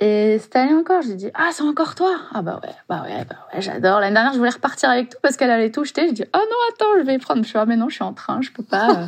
Et 0.00 0.38
cette 0.38 0.54
année 0.54 0.74
encore, 0.74 1.02
j'ai 1.02 1.14
dit 1.14 1.30
ah 1.34 1.48
c'est 1.50 1.64
encore 1.64 1.96
toi. 1.96 2.16
Ah 2.32 2.40
bah 2.40 2.60
ouais 2.62 2.72
bah 2.88 3.02
ouais 3.02 3.24
bah 3.28 3.36
ouais 3.52 3.60
j'adore. 3.60 3.98
L'année 3.98 4.14
dernière 4.14 4.32
je 4.32 4.38
voulais 4.38 4.50
repartir 4.50 4.90
avec 4.90 5.10
tout 5.10 5.18
parce 5.22 5.36
qu'elle 5.36 5.50
allait 5.50 5.72
tout 5.72 5.84
jeter. 5.84 6.06
Je 6.08 6.12
dis 6.12 6.24
oh 6.32 6.38
non 6.38 6.56
attends 6.72 7.00
je 7.00 7.02
vais 7.04 7.18
prendre. 7.18 7.42
Je 7.42 7.48
suis 7.48 7.58
ah 7.58 7.66
mais 7.66 7.76
non 7.76 7.88
je 7.88 7.96
suis 7.96 8.04
en 8.04 8.12
train 8.12 8.40
je 8.40 8.50
peux 8.52 8.62
pas. 8.62 9.04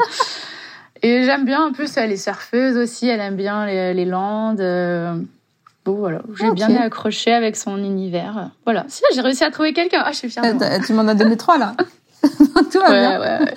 Et 1.02 1.24
j'aime 1.24 1.44
bien 1.44 1.64
en 1.64 1.72
plus 1.72 1.96
elle 1.96 2.10
est 2.10 2.16
surfeuse 2.16 2.76
aussi. 2.76 3.08
Elle 3.08 3.20
aime 3.20 3.36
bien 3.36 3.66
les, 3.66 3.94
les 3.94 4.04
landes. 4.04 4.60
Euh. 4.60 5.14
bon 5.84 5.94
voilà. 5.94 6.22
J'ai 6.34 6.50
bien 6.50 6.74
accroché 6.74 7.32
avec 7.32 7.54
son 7.54 7.78
univers. 7.78 8.50
Voilà. 8.64 8.84
Si 8.88 9.04
j'ai 9.14 9.20
réussi 9.20 9.44
à 9.44 9.52
trouver 9.52 9.72
quelqu'un. 9.72 10.02
Ah 10.04 10.10
je 10.10 10.16
suis 10.16 10.28
fière 10.28 10.42
de 10.42 10.84
tu 10.84 10.92
m'en 10.92 11.06
as 11.06 11.14
donné 11.14 11.36
trois 11.36 11.56
là 11.56 11.76
tout 12.70 12.78
va 12.78 12.90
ouais, 12.90 13.00
bien. 13.00 13.20
Ouais, 13.20 13.54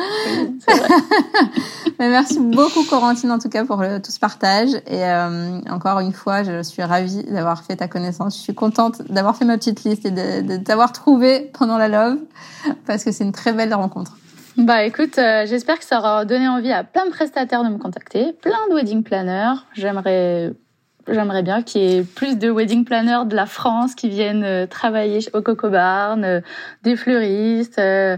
Mais 2.00 2.10
merci 2.10 2.40
beaucoup 2.40 2.84
Corentine 2.84 3.32
en 3.32 3.40
tout 3.40 3.50
cas 3.50 3.66
pour 3.66 3.84
tout 4.04 4.12
ce 4.12 4.20
partage 4.20 4.70
et 4.88 5.04
euh, 5.04 5.60
encore 5.70 6.00
une 6.00 6.14
fois 6.14 6.44
je 6.44 6.64
suis 6.64 6.82
ravie 6.82 7.24
d'avoir 7.24 7.64
fait 7.64 7.76
ta 7.76 7.88
connaissance. 7.88 8.38
Je 8.38 8.42
suis 8.42 8.56
contente 8.56 9.02
d'avoir 9.10 9.36
fait 9.36 9.46
ma 9.46 9.58
petite 9.58 9.84
liste 9.84 10.06
et 10.06 10.12
de, 10.12 10.58
t'avoir 10.58 10.94
trouvé 10.94 11.52
pendant 11.58 11.78
la 11.78 11.88
love 11.88 12.18
parce 12.86 13.04
que 13.04 13.12
c'est 13.12 13.24
une 13.24 13.32
très 13.32 13.54
belle 13.54 13.74
rencontre. 13.74 14.18
Bah 14.56 14.84
écoute, 14.84 15.18
euh, 15.18 15.46
j'espère 15.48 15.80
que 15.80 15.86
ça 15.86 15.98
aura 15.98 16.26
donné 16.26 16.48
envie 16.48 16.72
à 16.72 16.84
plein 16.84 17.06
de 17.06 17.12
prestataires 17.12 17.64
de 17.64 17.70
me 17.70 17.80
contacter, 17.80 18.34
plein 18.34 18.68
de 18.70 18.76
wedding 18.76 19.04
planners. 19.04 19.56
J'aimerais 19.74 20.54
J'aimerais 21.08 21.44
bien 21.44 21.62
qu'il 21.62 21.82
y 21.82 21.96
ait 21.98 22.04
plus 22.04 22.38
de 22.38 22.50
wedding 22.50 22.86
planners 22.86 23.26
de 23.26 23.36
la 23.36 23.46
France 23.46 23.94
qui 23.94 24.08
viennent 24.08 24.44
euh, 24.44 24.66
travailler 24.68 25.20
au 25.34 25.42
Coco 25.42 25.70
Barn, 25.70 26.24
euh, 26.24 26.40
des 26.84 26.96
fleuristes, 26.96 27.78
euh, 27.78 28.16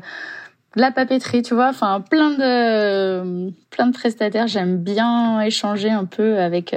de 0.75 0.81
la 0.81 0.91
papeterie, 0.91 1.41
tu 1.41 1.55
vois, 1.55 1.69
enfin 1.69 2.01
plein 2.01 2.31
de 2.31 3.51
plein 3.71 3.87
de 3.87 3.93
prestataires. 3.93 4.47
J'aime 4.47 4.77
bien 4.77 5.39
échanger 5.39 5.89
un 5.89 6.03
peu 6.03 6.37
avec 6.37 6.75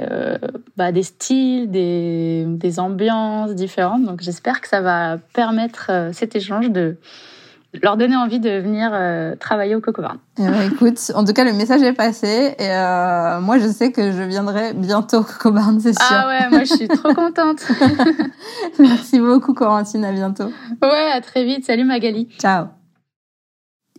bah, 0.77 0.93
des 0.93 1.03
styles, 1.03 1.69
des, 1.69 2.45
des 2.47 2.79
ambiances 2.79 3.53
différentes. 3.55 4.05
Donc 4.05 4.21
j'espère 4.21 4.61
que 4.61 4.69
ça 4.69 4.79
va 4.79 5.17
permettre 5.33 6.11
cet 6.13 6.37
échange 6.37 6.69
de 6.69 6.95
leur 7.81 7.97
donner 7.97 8.15
envie 8.15 8.39
de 8.39 8.49
venir 8.49 8.89
euh, 8.93 9.35
travailler 9.35 9.75
au 9.75 9.81
Coco 9.81 10.01
Barn. 10.01 10.17
Eh 10.37 10.43
ben, 10.43 10.71
écoute, 10.71 11.11
en 11.13 11.23
tout 11.23 11.33
cas, 11.33 11.43
le 11.43 11.53
message 11.53 11.81
est 11.81 11.93
passé 11.93 12.55
et 12.57 12.69
euh, 12.69 13.39
moi, 13.41 13.59
je 13.59 13.67
sais 13.67 13.91
que 13.91 14.11
je 14.11 14.23
viendrai 14.23 14.73
bientôt 14.73 15.19
au 15.19 15.23
Coco 15.23 15.51
Barn, 15.51 15.79
c'est 15.79 15.93
sûr. 15.93 16.07
Ah 16.09 16.27
ouais, 16.27 16.49
moi, 16.49 16.63
je 16.63 16.73
suis 16.73 16.87
trop 16.87 17.13
contente. 17.13 17.67
Merci 18.79 19.19
beaucoup, 19.19 19.53
Corentine. 19.53 20.03
À 20.05 20.11
bientôt. 20.11 20.51
Ouais, 20.81 21.11
à 21.13 21.21
très 21.21 21.45
vite. 21.45 21.65
Salut 21.65 21.85
Magali. 21.85 22.27
Ciao. 22.39 22.78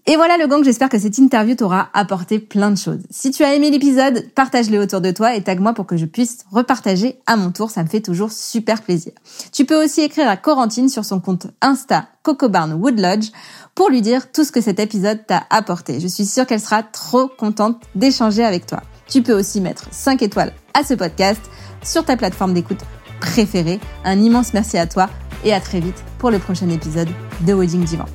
Et 0.07 0.17
voilà 0.17 0.39
le 0.39 0.47
gang, 0.47 0.65
j'espère 0.65 0.89
que 0.89 0.99
cette 0.99 1.19
interview 1.19 1.55
t'aura 1.55 1.91
apporté 1.93 2.39
plein 2.39 2.71
de 2.71 2.79
choses. 2.79 3.01
Si 3.11 3.31
tu 3.31 3.45
as 3.45 3.55
aimé 3.55 3.71
l'épisode, 3.71 4.27
partage-le 4.35 4.79
autour 4.81 5.01
de 5.01 5.11
toi 5.11 5.35
et 5.37 5.43
tag-moi 5.43 5.75
pour 5.75 5.87
que 5.87 5.97
je 5.97 6.07
puisse 6.07 6.39
repartager 6.51 7.21
à 7.27 7.37
mon 7.37 7.51
tour, 7.53 7.71
ça 7.71 7.83
me 7.83 7.89
fait 7.89 8.01
toujours 8.01 8.33
super 8.33 8.83
plaisir. 8.83 9.13
Tu 9.53 9.65
peux 9.65 9.83
aussi 9.83 10.01
écrire 10.01 10.29
à 10.29 10.37
Corentine 10.37 10.89
sur 10.89 11.05
son 11.05 11.21
compte 11.21 11.49
Insta 11.61 12.09
Coco 12.23 12.49
Barn 12.49 12.73
Wood 12.73 12.99
Lodge 12.99 13.29
pour 13.75 13.91
lui 13.91 14.01
dire 14.01 14.33
tout 14.33 14.45
ce 14.45 14.53
que 14.53 14.61
cet 14.61 14.81
épisode 14.81 15.27
t'a 15.27 15.45
apporté. 15.51 16.01
Je 16.01 16.09
suis 16.09 16.27
sûre 16.27 16.47
qu'elle 16.47 16.61
sera 16.61 16.83
trop 16.83 17.29
contente 17.29 17.83
d'échanger 17.95 18.45
avec 18.45 18.67
toi. 18.67 18.83
Tu 19.07 19.23
peux 19.23 19.39
aussi 19.39 19.61
mettre 19.61 19.89
5 19.91 20.23
étoiles 20.23 20.53
à 20.75 20.83
ce 20.83 20.95
podcast 20.95 21.41
sur 21.83 22.05
ta 22.05 22.17
plateforme 22.17 22.55
d'écoute 22.55 22.81
préférée. 23.21 23.81
Un 24.05 24.21
immense 24.21 24.55
merci 24.55 24.79
à 24.79 24.87
toi 24.87 25.11
et 25.45 25.53
à 25.53 25.61
très 25.61 25.81
vite 25.81 26.03
pour 26.19 26.31
le 26.31 26.39
prochain 26.39 26.69
épisode 26.69 27.09
de 27.47 27.53
Wedding 27.55 27.85
Divan. 27.85 28.07